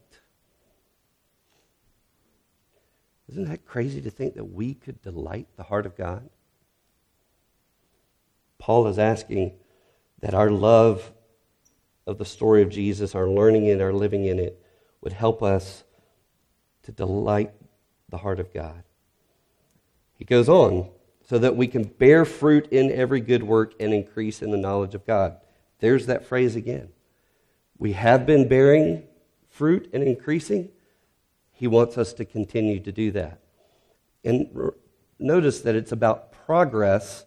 Isn't 3.30 3.46
that 3.46 3.66
crazy 3.66 4.02
to 4.02 4.12
think 4.12 4.36
that 4.36 4.46
we 4.46 4.74
could 4.74 5.02
delight 5.02 5.48
the 5.56 5.64
heart 5.64 5.86
of 5.86 5.98
God? 5.98 6.30
Paul 8.60 8.88
is 8.88 9.00
asking 9.00 9.54
that 10.22 10.34
our 10.34 10.50
love 10.50 11.12
of 12.06 12.18
the 12.18 12.26
story 12.26 12.62
of 12.62 12.70
Jesus, 12.70 13.16
our 13.16 13.28
learning 13.28 13.66
it, 13.66 13.82
our 13.82 13.94
living 13.94 14.26
in 14.26 14.40
it, 14.40 14.62
would 15.02 15.14
help 15.14 15.42
us 15.42 15.84
to 16.84 16.92
delight 16.92 17.52
the 18.10 18.18
heart 18.18 18.40
of 18.40 18.54
God. 18.54 18.84
He 20.16 20.26
goes 20.26 20.50
on, 20.50 20.90
so 21.28 21.40
that 21.40 21.56
we 21.56 21.68
can 21.68 21.84
bear 21.84 22.24
fruit 22.24 22.68
in 22.72 22.92
every 22.92 23.20
good 23.20 23.44
work 23.44 23.74
and 23.80 23.94
increase 23.94 24.42
in 24.42 24.52
the 24.52 24.58
knowledge 24.58 24.94
of 24.94 25.06
God. 25.08 25.38
There's 25.80 26.06
that 26.06 26.26
phrase 26.26 26.56
again. 26.56 26.90
We 27.78 27.94
have 27.94 28.26
been 28.26 28.48
bearing 28.48 29.04
fruit 29.50 29.90
and 29.92 30.04
increasing. 30.04 30.70
He 31.52 31.68
wants 31.68 31.98
us 31.98 32.14
to 32.14 32.26
continue 32.26 32.80
to 32.80 32.92
do 32.92 33.12
that. 33.12 33.40
And 34.24 34.72
notice 35.18 35.62
that 35.62 35.76
it's 35.76 35.92
about 35.92 36.32
progress 36.32 37.26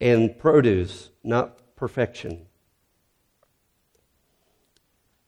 and 0.00 0.38
produce, 0.38 1.10
not 1.24 1.74
perfection. 1.74 2.46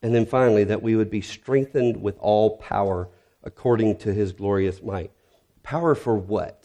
And 0.03 0.15
then 0.15 0.27
finally, 0.27 0.65
that 0.65 0.83
we 0.83 0.95
would 0.97 1.11
be 1.11 1.21
strengthened 1.21 2.01
with 2.03 2.19
all 2.19 2.59
power 2.59 3.09
according 3.43 3.97
to 3.99 4.13
his 4.13 4.33
glorious 4.33 4.83
might. 4.83 5.11
Power 5.63 5.95
for 5.95 6.17
what? 6.17 6.65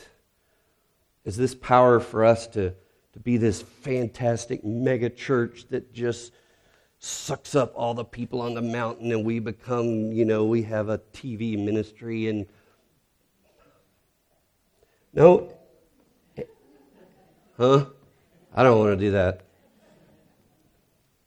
Is 1.26 1.36
this 1.36 1.56
power 1.56 2.00
for 2.00 2.24
us 2.24 2.48
to, 2.50 2.74
to 3.14 3.20
be 3.20 3.38
this 3.38 3.62
fantastic 3.62 4.64
mega 4.64 5.10
church 5.10 5.66
that 5.72 5.92
just 5.92 6.32
sucks 7.00 7.56
up 7.56 7.74
all 7.76 7.96
the 7.96 8.06
people 8.06 8.42
on 8.42 8.54
the 8.54 8.62
mountain 8.62 9.12
and 9.12 9.26
we 9.26 9.40
become, 9.40 10.12
you 10.12 10.24
know, 10.24 10.46
we 10.46 10.62
have 10.64 10.90
a 10.90 11.00
TV 11.14 11.58
ministry 11.58 12.30
and. 12.30 12.46
No. 15.14 15.52
Huh? 17.58 17.86
I 18.54 18.64
don't 18.64 18.80
want 18.80 18.98
to 18.98 19.06
do 19.06 19.12
that. 19.12 19.42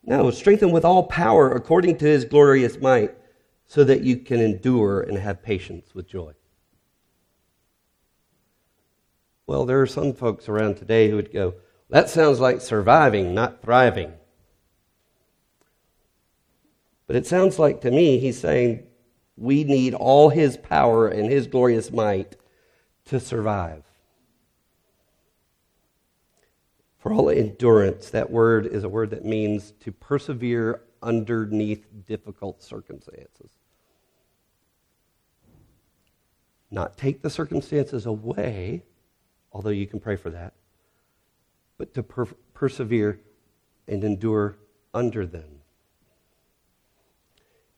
No, 0.05 0.31
strengthen 0.31 0.71
with 0.71 0.85
all 0.85 1.03
power 1.03 1.53
according 1.53 1.99
to 1.99 2.07
his 2.07 2.25
glorious 2.25 2.79
might, 2.81 3.15
so 3.67 3.85
that 3.85 4.03
you 4.03 4.17
can 4.17 4.41
endure 4.41 5.03
and 5.03 5.19
have 5.19 5.43
patience 5.43 5.95
with 5.95 6.09
joy. 6.09 6.33
Well, 9.49 9.65
there 9.65 9.81
are 9.81 9.87
some 9.87 10.13
folks 10.13 10.47
around 10.47 10.77
today 10.77 11.09
who 11.09 11.17
would 11.17 11.33
go, 11.33 11.55
that 11.89 12.11
sounds 12.11 12.39
like 12.39 12.61
surviving, 12.61 13.35
not 13.35 13.63
thriving. 13.63 14.13
But 17.07 17.17
it 17.17 17.27
sounds 17.27 17.59
like 17.59 17.81
to 17.81 17.91
me 17.91 18.19
he's 18.19 18.39
saying 18.39 18.87
we 19.39 19.65
need 19.65 19.95
all 19.95 20.29
his 20.29 20.59
power 20.59 21.09
and 21.09 21.31
his 21.31 21.47
glorious 21.47 21.91
might 21.91 22.37
to 23.07 23.19
survive. 23.19 23.85
For 26.99 27.15
all 27.15 27.31
endurance, 27.31 28.11
that 28.11 28.31
word 28.31 28.67
is 28.67 28.85
a 28.85 28.89
word 28.91 29.09
that 29.11 29.25
means 29.25 29.73
to 29.81 29.93
persevere 29.93 30.83
underneath 31.03 31.87
difficult 32.07 32.63
circumstances. 32.63 33.51
Not 36.71 36.99
take 36.99 37.23
the 37.23 37.31
circumstances 37.31 38.05
away, 38.05 38.83
although 39.53 39.71
you 39.71 39.87
can 39.87 40.01
pray 40.01 40.17
for 40.17 40.31
that, 40.31 40.53
but 41.77 41.95
to 41.95 42.03
per- 42.03 42.27
persevere 42.55 43.21
and 43.87 44.05
endure 44.05 44.57
under 44.93 45.27
them. 45.27 45.61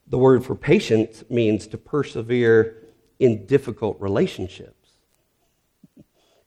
The 0.09 0.18
word 0.18 0.44
for 0.44 0.56
patience 0.56 1.22
means 1.30 1.66
to 1.68 1.78
persevere 1.78 2.76
in 3.18 3.46
difficult 3.46 4.00
relationships. 4.00 4.74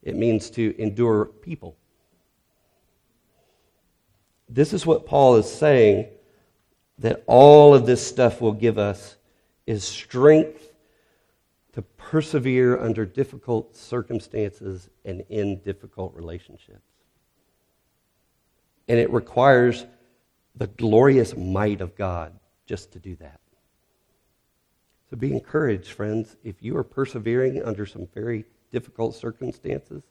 It 0.01 0.17
means 0.17 0.49
to 0.51 0.75
endure 0.81 1.25
people. 1.25 1.77
This 4.49 4.73
is 4.73 4.85
what 4.85 5.05
Paul 5.05 5.37
is 5.37 5.51
saying 5.51 6.07
that 6.99 7.23
all 7.25 7.73
of 7.73 7.85
this 7.85 8.05
stuff 8.05 8.41
will 8.41 8.53
give 8.53 8.77
us 8.77 9.15
is 9.65 9.83
strength 9.83 10.72
to 11.73 11.81
persevere 11.81 12.79
under 12.79 13.05
difficult 13.05 13.75
circumstances 13.75 14.89
and 15.03 15.23
in 15.29 15.59
difficult 15.59 16.13
relationships. 16.15 16.81
And 18.87 18.99
it 18.99 19.11
requires 19.11 19.85
the 20.55 20.67
glorious 20.67 21.35
might 21.35 21.81
of 21.81 21.95
God 21.95 22.33
just 22.65 22.91
to 22.93 22.99
do 22.99 23.15
that. 23.15 23.39
So 25.09 25.17
be 25.17 25.31
encouraged, 25.31 25.91
friends. 25.91 26.35
If 26.43 26.61
you 26.61 26.77
are 26.77 26.83
persevering 26.83 27.63
under 27.63 27.85
some 27.85 28.07
very 28.13 28.45
difficult 28.71 29.15
circumstances, 29.15 30.03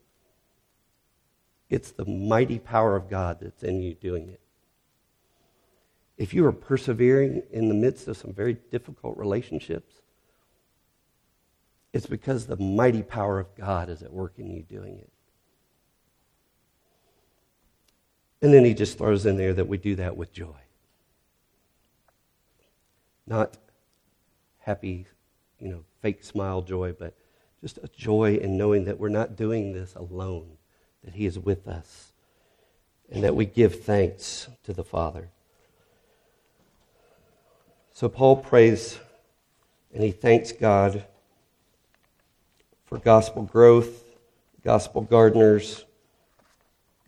it's 1.71 1.93
the 1.93 2.05
mighty 2.05 2.59
power 2.59 2.97
of 2.97 3.09
God 3.09 3.39
that's 3.41 3.63
in 3.63 3.81
you 3.81 3.95
doing 3.95 4.29
it. 4.29 4.41
If 6.19 6.35
you 6.35 6.45
are 6.47 6.53
persevering 6.53 7.43
in 7.51 7.69
the 7.69 7.75
midst 7.75 8.07
of 8.09 8.17
some 8.17 8.33
very 8.33 8.55
difficult 8.71 9.17
relationships, 9.17 10.02
it's 11.93 12.07
because 12.07 12.47
the 12.47 12.57
mighty 12.57 13.03
power 13.03 13.39
of 13.39 13.55
God 13.55 13.89
is 13.89 14.03
at 14.03 14.13
work 14.13 14.35
in 14.39 14.51
you 14.51 14.63
doing 14.63 14.99
it. 14.99 15.11
And 18.41 18.53
then 18.53 18.65
he 18.65 18.75
just 18.75 18.99
throws 18.99 19.25
in 19.27 19.37
there 19.37 19.55
that 19.55 19.69
we 19.69 19.79
do 19.79 19.95
that 19.97 20.17
with 20.17 20.33
joy. 20.33 20.57
Not 23.27 23.57
happy, 24.59 25.07
you 25.61 25.69
know, 25.69 25.85
fake 26.01 26.25
smile 26.25 26.63
joy, 26.63 26.93
but 26.99 27.15
just 27.61 27.79
a 27.79 27.89
joy 27.89 28.35
in 28.35 28.57
knowing 28.57 28.85
that 28.87 28.99
we're 28.99 29.09
not 29.09 29.37
doing 29.37 29.73
this 29.73 29.95
alone 29.95 30.57
that 31.05 31.15
He 31.15 31.27
is 31.27 31.39
with 31.39 31.67
us, 31.67 32.13
and 33.11 33.25
that 33.25 33.35
we 33.35 33.45
give 33.45 33.85
thanks 33.85 34.49
to 34.65 34.73
the 34.73 34.85
Father. 34.85 35.31
So 37.93 38.09
Paul 38.09 38.37
prays 38.37 38.99
and 39.93 40.03
he 40.03 40.11
thanks 40.11 40.51
God 40.51 41.05
for 42.93 42.99
gospel 42.99 43.43
growth, 43.45 44.05
gospel 44.63 45.01
gardeners, 45.01 45.87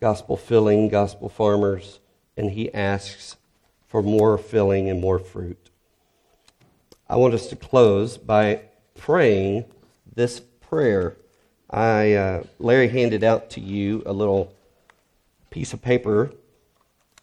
gospel 0.01 0.35
filling, 0.35 0.89
gospel 0.89 1.29
farmers, 1.29 1.99
and 2.35 2.49
he 2.49 2.73
asks 2.73 3.35
for 3.87 4.01
more 4.01 4.35
filling 4.35 4.89
and 4.89 4.99
more 4.99 5.19
fruit. 5.19 5.69
I 7.07 7.17
want 7.17 7.35
us 7.35 7.45
to 7.49 7.55
close 7.55 8.17
by 8.17 8.61
praying 8.95 9.65
this 10.15 10.39
prayer 10.39 11.17
I, 11.69 12.13
uh, 12.13 12.43
Larry 12.57 12.87
handed 12.87 13.23
out 13.23 13.51
to 13.51 13.61
you 13.61 14.01
a 14.07 14.13
little 14.13 14.55
piece 15.51 15.71
of 15.71 15.83
paper 15.83 16.31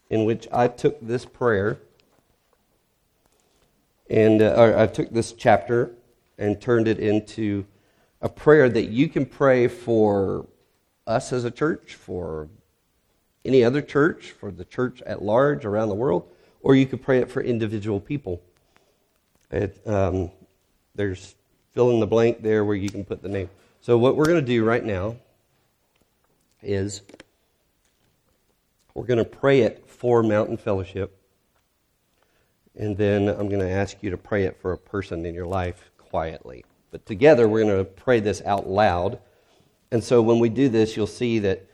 in 0.08 0.24
which 0.24 0.46
I 0.52 0.68
took 0.68 1.00
this 1.00 1.24
prayer 1.24 1.80
and 4.08 4.40
uh, 4.40 4.74
I 4.76 4.86
took 4.86 5.10
this 5.10 5.32
chapter 5.32 5.90
and 6.38 6.60
turned 6.60 6.86
it 6.86 7.00
into 7.00 7.66
a 8.22 8.28
prayer 8.28 8.68
that 8.68 8.84
you 8.84 9.08
can 9.08 9.26
pray 9.26 9.68
for 9.68 10.46
us 11.06 11.32
as 11.32 11.44
a 11.44 11.50
church, 11.50 11.94
for 11.94 12.48
any 13.44 13.64
other 13.64 13.82
church, 13.82 14.30
for 14.30 14.52
the 14.52 14.64
church 14.64 15.02
at 15.02 15.20
large 15.20 15.64
around 15.64 15.88
the 15.88 15.94
world, 15.94 16.28
or 16.62 16.76
you 16.76 16.86
could 16.86 17.02
pray 17.02 17.18
it 17.18 17.30
for 17.30 17.42
individual 17.42 18.00
people. 18.00 18.40
It, 19.50 19.80
um, 19.86 20.30
there's 20.94 21.34
fill 21.72 21.90
in 21.90 22.00
the 22.00 22.06
blank 22.06 22.42
there 22.42 22.64
where 22.64 22.76
you 22.76 22.88
can 22.88 23.04
put 23.04 23.22
the 23.22 23.28
name. 23.28 23.50
So, 23.80 23.98
what 23.98 24.16
we're 24.16 24.26
going 24.26 24.40
to 24.40 24.46
do 24.46 24.64
right 24.64 24.84
now 24.84 25.16
is 26.62 27.02
we're 28.94 29.06
going 29.06 29.18
to 29.18 29.24
pray 29.24 29.62
it 29.62 29.88
for 29.88 30.22
Mountain 30.22 30.58
Fellowship. 30.58 31.18
And 32.76 32.96
then 32.96 33.28
I'm 33.28 33.48
going 33.48 33.60
to 33.60 33.70
ask 33.70 34.02
you 34.02 34.10
to 34.10 34.16
pray 34.16 34.44
it 34.44 34.56
for 34.60 34.72
a 34.72 34.78
person 34.78 35.26
in 35.26 35.34
your 35.34 35.46
life 35.46 35.90
quietly. 35.98 36.64
But 36.92 37.04
together, 37.06 37.48
we're 37.48 37.64
going 37.64 37.78
to 37.78 37.84
pray 37.84 38.20
this 38.20 38.40
out 38.42 38.68
loud. 38.68 39.18
And 39.90 40.04
so, 40.04 40.22
when 40.22 40.38
we 40.38 40.48
do 40.48 40.68
this, 40.68 40.96
you'll 40.96 41.08
see 41.08 41.40
that 41.40 41.66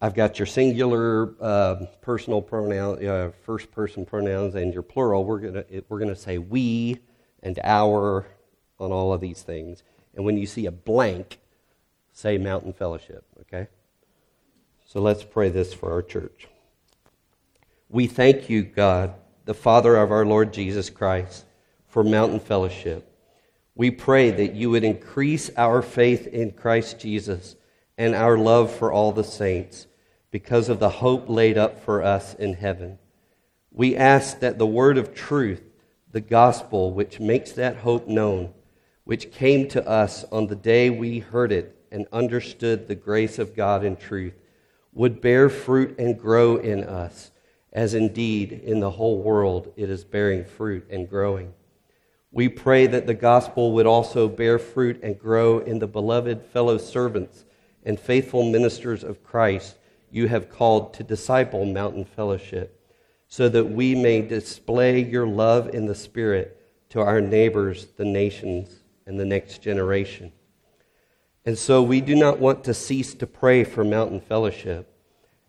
I've 0.00 0.14
got 0.14 0.38
your 0.38 0.46
singular 0.46 1.34
uh, 1.40 1.86
personal 2.02 2.42
pronoun, 2.42 3.04
uh, 3.04 3.30
first 3.42 3.72
person 3.72 4.04
pronouns, 4.04 4.54
and 4.54 4.72
your 4.72 4.82
plural. 4.82 5.24
We're 5.24 5.40
going 5.40 5.54
to 5.54 5.84
we're 5.88 5.98
going 5.98 6.14
to 6.14 6.16
say 6.16 6.38
we 6.38 7.00
and 7.42 7.58
our 7.64 8.26
on 8.78 8.92
all 8.92 9.12
of 9.12 9.20
these 9.20 9.42
things. 9.42 9.82
And 10.14 10.24
when 10.24 10.36
you 10.36 10.46
see 10.46 10.66
a 10.66 10.70
blank, 10.70 11.38
say 12.12 12.38
Mountain 12.38 12.74
Fellowship, 12.74 13.24
okay? 13.40 13.68
So 14.84 15.00
let's 15.00 15.24
pray 15.24 15.48
this 15.48 15.72
for 15.72 15.90
our 15.90 16.02
church. 16.02 16.48
We 17.88 18.06
thank 18.06 18.50
you, 18.50 18.62
God, 18.62 19.14
the 19.44 19.54
Father 19.54 19.96
of 19.96 20.12
our 20.12 20.26
Lord 20.26 20.52
Jesus 20.52 20.90
Christ, 20.90 21.46
for 21.88 22.04
Mountain 22.04 22.40
Fellowship. 22.40 23.13
We 23.74 23.90
pray 23.90 24.30
that 24.30 24.54
you 24.54 24.70
would 24.70 24.84
increase 24.84 25.50
our 25.56 25.82
faith 25.82 26.26
in 26.28 26.52
Christ 26.52 27.00
Jesus 27.00 27.56
and 27.98 28.14
our 28.14 28.38
love 28.38 28.72
for 28.72 28.92
all 28.92 29.12
the 29.12 29.24
saints 29.24 29.86
because 30.30 30.68
of 30.68 30.78
the 30.78 30.90
hope 30.90 31.28
laid 31.28 31.58
up 31.58 31.84
for 31.84 32.02
us 32.02 32.34
in 32.34 32.54
heaven. 32.54 32.98
We 33.70 33.96
ask 33.96 34.38
that 34.40 34.58
the 34.58 34.66
word 34.66 34.98
of 34.98 35.14
truth, 35.14 35.62
the 36.10 36.20
gospel, 36.20 36.92
which 36.92 37.18
makes 37.18 37.52
that 37.52 37.78
hope 37.78 38.06
known, 38.06 38.52
which 39.02 39.32
came 39.32 39.68
to 39.68 39.86
us 39.88 40.24
on 40.30 40.46
the 40.46 40.56
day 40.56 40.90
we 40.90 41.18
heard 41.18 41.50
it 41.50 41.76
and 41.90 42.06
understood 42.12 42.86
the 42.86 42.94
grace 42.94 43.38
of 43.38 43.56
God 43.56 43.84
in 43.84 43.96
truth, 43.96 44.34
would 44.92 45.20
bear 45.20 45.48
fruit 45.48 45.98
and 45.98 46.18
grow 46.18 46.56
in 46.56 46.84
us, 46.84 47.32
as 47.72 47.94
indeed 47.94 48.52
in 48.52 48.78
the 48.78 48.92
whole 48.92 49.20
world 49.20 49.72
it 49.76 49.90
is 49.90 50.04
bearing 50.04 50.44
fruit 50.44 50.86
and 50.88 51.10
growing. 51.10 51.52
We 52.34 52.48
pray 52.48 52.88
that 52.88 53.06
the 53.06 53.14
gospel 53.14 53.70
would 53.74 53.86
also 53.86 54.28
bear 54.28 54.58
fruit 54.58 54.98
and 55.04 55.16
grow 55.16 55.60
in 55.60 55.78
the 55.78 55.86
beloved 55.86 56.42
fellow 56.42 56.78
servants 56.78 57.44
and 57.84 57.98
faithful 57.98 58.50
ministers 58.50 59.04
of 59.04 59.22
Christ 59.22 59.76
you 60.10 60.26
have 60.26 60.50
called 60.50 60.94
to 60.94 61.04
disciple 61.04 61.64
Mountain 61.64 62.06
Fellowship, 62.06 62.80
so 63.28 63.48
that 63.48 63.66
we 63.66 63.94
may 63.94 64.20
display 64.20 65.00
your 65.00 65.28
love 65.28 65.72
in 65.72 65.86
the 65.86 65.94
Spirit 65.94 66.60
to 66.88 67.00
our 67.00 67.20
neighbors, 67.20 67.86
the 67.96 68.04
nations, 68.04 68.80
and 69.06 69.18
the 69.18 69.24
next 69.24 69.62
generation. 69.62 70.32
And 71.44 71.56
so 71.56 71.84
we 71.84 72.00
do 72.00 72.16
not 72.16 72.40
want 72.40 72.64
to 72.64 72.74
cease 72.74 73.14
to 73.14 73.28
pray 73.28 73.62
for 73.62 73.84
Mountain 73.84 74.22
Fellowship, 74.22 74.92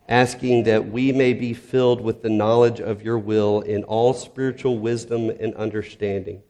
asking 0.08 0.62
that 0.64 0.88
we 0.88 1.10
may 1.10 1.32
be 1.32 1.52
filled 1.52 2.00
with 2.00 2.22
the 2.22 2.30
knowledge 2.30 2.80
of 2.80 3.02
your 3.02 3.18
will 3.18 3.60
in 3.62 3.82
all 3.82 4.14
spiritual 4.14 4.78
wisdom 4.78 5.30
and 5.30 5.52
understanding, 5.56 6.42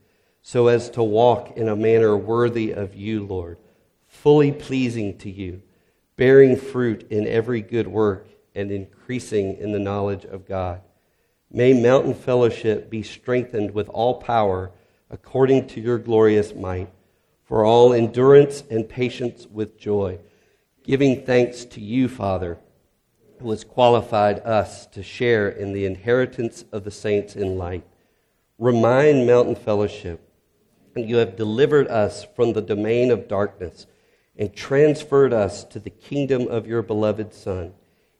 so 0.49 0.69
as 0.69 0.89
to 0.91 1.03
walk 1.03 1.57
in 1.57 1.69
a 1.69 1.75
manner 1.75 2.17
worthy 2.17 2.71
of 2.71 2.95
you, 2.95 3.27
Lord, 3.27 3.59
fully 4.07 4.53
pleasing 4.53 5.19
to 5.19 5.29
you, 5.29 5.61
bearing 6.15 6.55
fruit 6.55 7.05
in 7.11 7.27
every 7.27 7.61
good 7.61 7.89
work 7.89 8.29
and 8.55 8.71
increasing 8.71 9.57
in 9.57 9.73
the 9.73 9.81
knowledge 9.81 10.25
of 10.25 10.47
God. 10.47 10.83
May 11.51 11.73
Mountain 11.73 12.15
Fellowship 12.15 12.89
be 12.89 13.03
strengthened 13.03 13.73
with 13.73 13.89
all 13.89 14.21
power 14.21 14.71
according 15.11 15.67
to 15.67 15.81
your 15.81 15.99
glorious 15.99 16.55
might 16.55 16.93
for 17.43 17.65
all 17.65 17.93
endurance 17.93 18.63
and 18.71 18.89
patience 18.89 19.49
with 19.51 19.77
joy, 19.77 20.21
giving 20.85 21.27
thanks 21.27 21.65
to 21.65 21.81
you, 21.81 22.09
Father, 22.09 22.57
who 23.41 23.51
has 23.51 23.65
qualified 23.65 24.39
us 24.45 24.87
to 24.87 25.03
share 25.03 25.49
in 25.49 25.73
the 25.73 25.87
inheritance 25.87 26.65
of 26.71 26.85
the 26.85 26.93
saints 26.93 27.35
in 27.35 27.59
light. 27.59 27.85
Remind 28.61 29.27
Mountain 29.27 29.57
Fellowship 29.57 30.23
you 31.05 31.17
have 31.17 31.37
delivered 31.37 31.89
us 31.89 32.27
from 32.37 32.53
the 32.53 32.63
domain 32.63 33.11
of 33.11 33.29
darkness 33.29 33.87
and 34.37 34.55
transferred 34.55 35.33
us 35.33 35.65
to 35.65 35.79
the 35.79 35.91
kingdom 35.91 36.49
of 36.49 36.67
your 36.67 36.83
beloved 36.83 37.33
Son, 37.33 37.75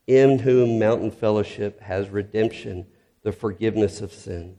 in 0.05 0.39
whom 0.39 0.79
Mountain 0.79 1.11
Fellowship 1.11 1.81
has 1.81 2.09
redemption, 2.09 2.85
the 3.23 3.31
forgiveness 3.31 4.01
of 4.01 4.13
sins. 4.13 4.57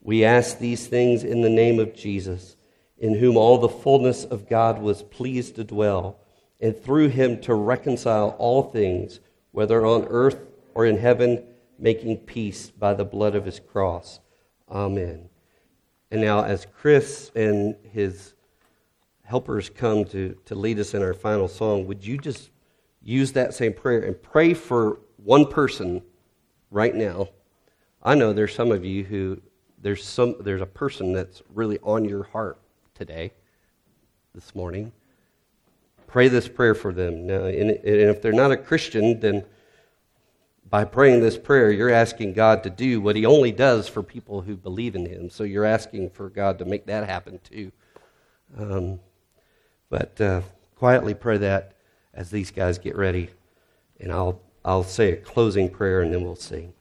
We 0.00 0.24
ask 0.24 0.58
these 0.58 0.86
things 0.86 1.24
in 1.24 1.42
the 1.42 1.48
name 1.48 1.78
of 1.78 1.94
Jesus 1.94 2.56
in 3.02 3.16
whom 3.16 3.36
all 3.36 3.58
the 3.58 3.68
fullness 3.68 4.24
of 4.24 4.48
God 4.48 4.80
was 4.80 5.02
pleased 5.02 5.56
to 5.56 5.64
dwell, 5.64 6.20
and 6.60 6.80
through 6.80 7.08
him 7.08 7.40
to 7.40 7.52
reconcile 7.52 8.36
all 8.38 8.62
things, 8.62 9.18
whether 9.50 9.84
on 9.84 10.06
earth 10.08 10.38
or 10.74 10.86
in 10.86 10.96
heaven, 10.96 11.44
making 11.80 12.18
peace 12.18 12.70
by 12.70 12.94
the 12.94 13.04
blood 13.04 13.34
of 13.34 13.44
his 13.44 13.58
cross. 13.58 14.20
Amen. 14.70 15.28
And 16.12 16.20
now, 16.20 16.44
as 16.44 16.66
Chris 16.78 17.30
and 17.34 17.74
his 17.90 18.34
helpers 19.24 19.70
come 19.70 20.04
to, 20.04 20.36
to 20.44 20.54
lead 20.54 20.78
us 20.78 20.92
in 20.92 21.02
our 21.02 21.14
final 21.14 21.48
song, 21.48 21.86
would 21.86 22.04
you 22.04 22.18
just 22.18 22.50
use 23.02 23.32
that 23.32 23.54
same 23.54 23.72
prayer 23.72 24.02
and 24.02 24.22
pray 24.22 24.52
for 24.52 25.00
one 25.16 25.46
person 25.46 26.02
right 26.70 26.94
now? 26.94 27.28
I 28.02 28.14
know 28.14 28.34
there's 28.34 28.54
some 28.54 28.70
of 28.72 28.84
you 28.84 29.04
who 29.04 29.40
there's 29.80 30.04
some 30.04 30.34
there's 30.40 30.60
a 30.60 30.66
person 30.66 31.14
that's 31.14 31.40
really 31.54 31.78
on 31.82 32.04
your 32.04 32.24
heart 32.24 32.60
today, 32.94 33.32
this 34.34 34.54
morning. 34.54 34.92
Pray 36.06 36.28
this 36.28 36.46
prayer 36.46 36.74
for 36.74 36.92
them. 36.92 37.26
Now, 37.26 37.44
and 37.44 37.70
if 37.70 38.20
they're 38.20 38.32
not 38.34 38.52
a 38.52 38.56
Christian, 38.58 39.18
then 39.18 39.46
by 40.72 40.84
praying 40.86 41.20
this 41.20 41.36
prayer, 41.36 41.70
you're 41.70 41.90
asking 41.90 42.32
God 42.32 42.62
to 42.62 42.70
do 42.70 42.98
what 43.02 43.14
He 43.14 43.26
only 43.26 43.52
does 43.52 43.88
for 43.88 44.02
people 44.02 44.40
who 44.40 44.56
believe 44.56 44.94
in 44.94 45.04
Him. 45.04 45.28
So 45.28 45.44
you're 45.44 45.66
asking 45.66 46.08
for 46.08 46.30
God 46.30 46.58
to 46.60 46.64
make 46.64 46.86
that 46.86 47.06
happen 47.06 47.38
too. 47.44 47.70
Um, 48.56 48.98
but 49.90 50.18
uh, 50.18 50.40
quietly 50.76 51.12
pray 51.12 51.36
that 51.36 51.74
as 52.14 52.30
these 52.30 52.50
guys 52.50 52.78
get 52.78 52.96
ready, 52.96 53.28
and 54.00 54.10
I'll 54.10 54.40
I'll 54.64 54.82
say 54.82 55.12
a 55.12 55.16
closing 55.16 55.68
prayer 55.68 56.00
and 56.00 56.10
then 56.10 56.24
we'll 56.24 56.36
sing. 56.36 56.72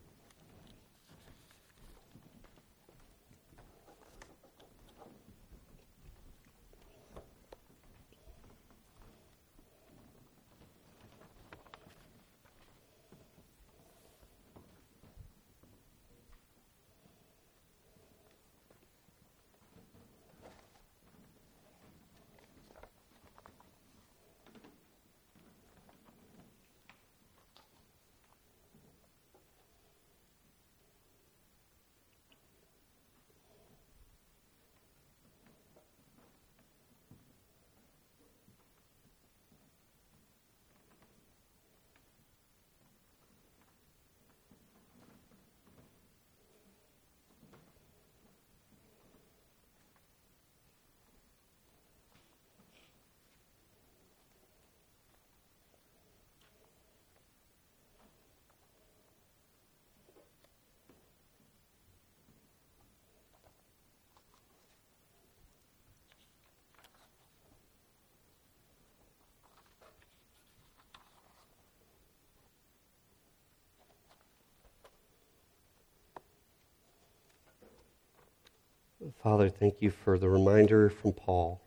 Father, 79.24 79.50
thank 79.50 79.82
you 79.82 79.90
for 79.90 80.20
the 80.20 80.30
reminder 80.30 80.88
from 80.88 81.12
Paul 81.12 81.60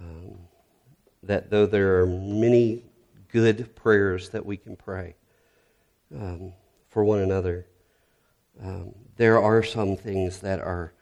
um, 0.00 0.38
that 1.24 1.50
though 1.50 1.66
there 1.66 2.00
are 2.00 2.06
many 2.06 2.84
good 3.32 3.74
prayers 3.74 4.28
that 4.28 4.46
we 4.46 4.56
can 4.56 4.76
pray 4.76 5.16
um, 6.14 6.52
for 6.88 7.02
one 7.02 7.18
another, 7.18 7.66
um, 8.62 8.94
there 9.16 9.40
are 9.40 9.64
some 9.64 9.96
things 9.96 10.38
that 10.38 10.60
are 10.60 10.92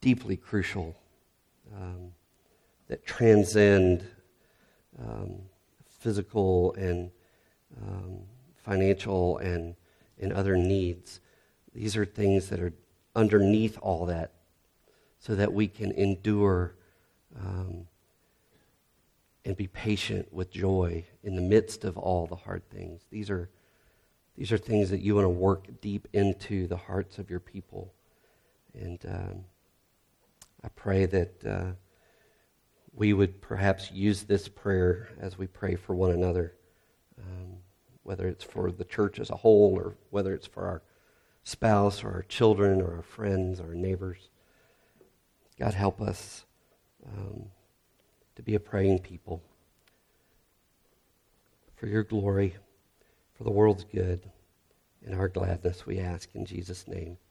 deeply 0.00 0.36
crucial, 0.36 0.94
um, 1.74 2.12
that 2.86 3.04
transcend 3.04 4.04
um, 5.00 5.34
physical 5.98 6.74
and 6.74 7.10
um, 7.76 8.20
financial 8.54 9.38
and, 9.38 9.74
and 10.20 10.32
other 10.32 10.56
needs. 10.56 11.18
These 11.74 11.96
are 11.96 12.04
things 12.04 12.48
that 12.50 12.60
are 12.60 12.72
underneath 13.14 13.78
all 13.80 14.06
that 14.06 14.32
so 15.18 15.34
that 15.34 15.52
we 15.52 15.68
can 15.68 15.92
endure 15.92 16.74
um, 17.38 17.86
and 19.44 19.56
be 19.56 19.66
patient 19.66 20.32
with 20.32 20.50
joy 20.50 21.04
in 21.22 21.36
the 21.36 21.42
midst 21.42 21.84
of 21.84 21.96
all 21.96 22.26
the 22.26 22.36
hard 22.36 22.68
things. 22.70 23.02
These 23.10 23.30
are, 23.30 23.48
these 24.36 24.52
are 24.52 24.58
things 24.58 24.90
that 24.90 25.00
you 25.00 25.14
want 25.14 25.24
to 25.24 25.30
work 25.30 25.80
deep 25.80 26.08
into 26.12 26.66
the 26.66 26.76
hearts 26.76 27.18
of 27.18 27.30
your 27.30 27.40
people. 27.40 27.92
And 28.74 28.98
um, 29.06 29.44
I 30.64 30.68
pray 30.68 31.06
that 31.06 31.44
uh, 31.44 31.72
we 32.94 33.12
would 33.12 33.40
perhaps 33.40 33.90
use 33.90 34.22
this 34.22 34.48
prayer 34.48 35.08
as 35.20 35.38
we 35.38 35.46
pray 35.46 35.76
for 35.76 35.94
one 35.94 36.12
another, 36.12 36.54
um, 37.18 37.54
whether 38.02 38.28
it's 38.28 38.44
for 38.44 38.70
the 38.70 38.84
church 38.84 39.18
as 39.18 39.30
a 39.30 39.36
whole 39.36 39.74
or 39.76 39.96
whether 40.10 40.34
it's 40.34 40.46
for 40.46 40.66
our 40.66 40.82
spouse 41.44 42.04
or 42.04 42.10
our 42.10 42.22
children 42.22 42.80
or 42.80 42.96
our 42.96 43.02
friends 43.02 43.60
or 43.60 43.68
our 43.68 43.74
neighbors. 43.74 44.28
God, 45.58 45.74
help 45.74 46.00
us 46.00 46.44
um, 47.06 47.44
to 48.36 48.42
be 48.42 48.54
a 48.54 48.60
praying 48.60 49.00
people 49.00 49.42
for 51.76 51.86
your 51.86 52.04
glory, 52.04 52.54
for 53.34 53.44
the 53.44 53.50
world's 53.50 53.84
good. 53.84 54.20
and 55.04 55.16
our 55.16 55.28
gladness, 55.28 55.84
we 55.84 55.98
ask 55.98 56.28
in 56.34 56.44
Jesus' 56.44 56.86
name. 56.86 57.18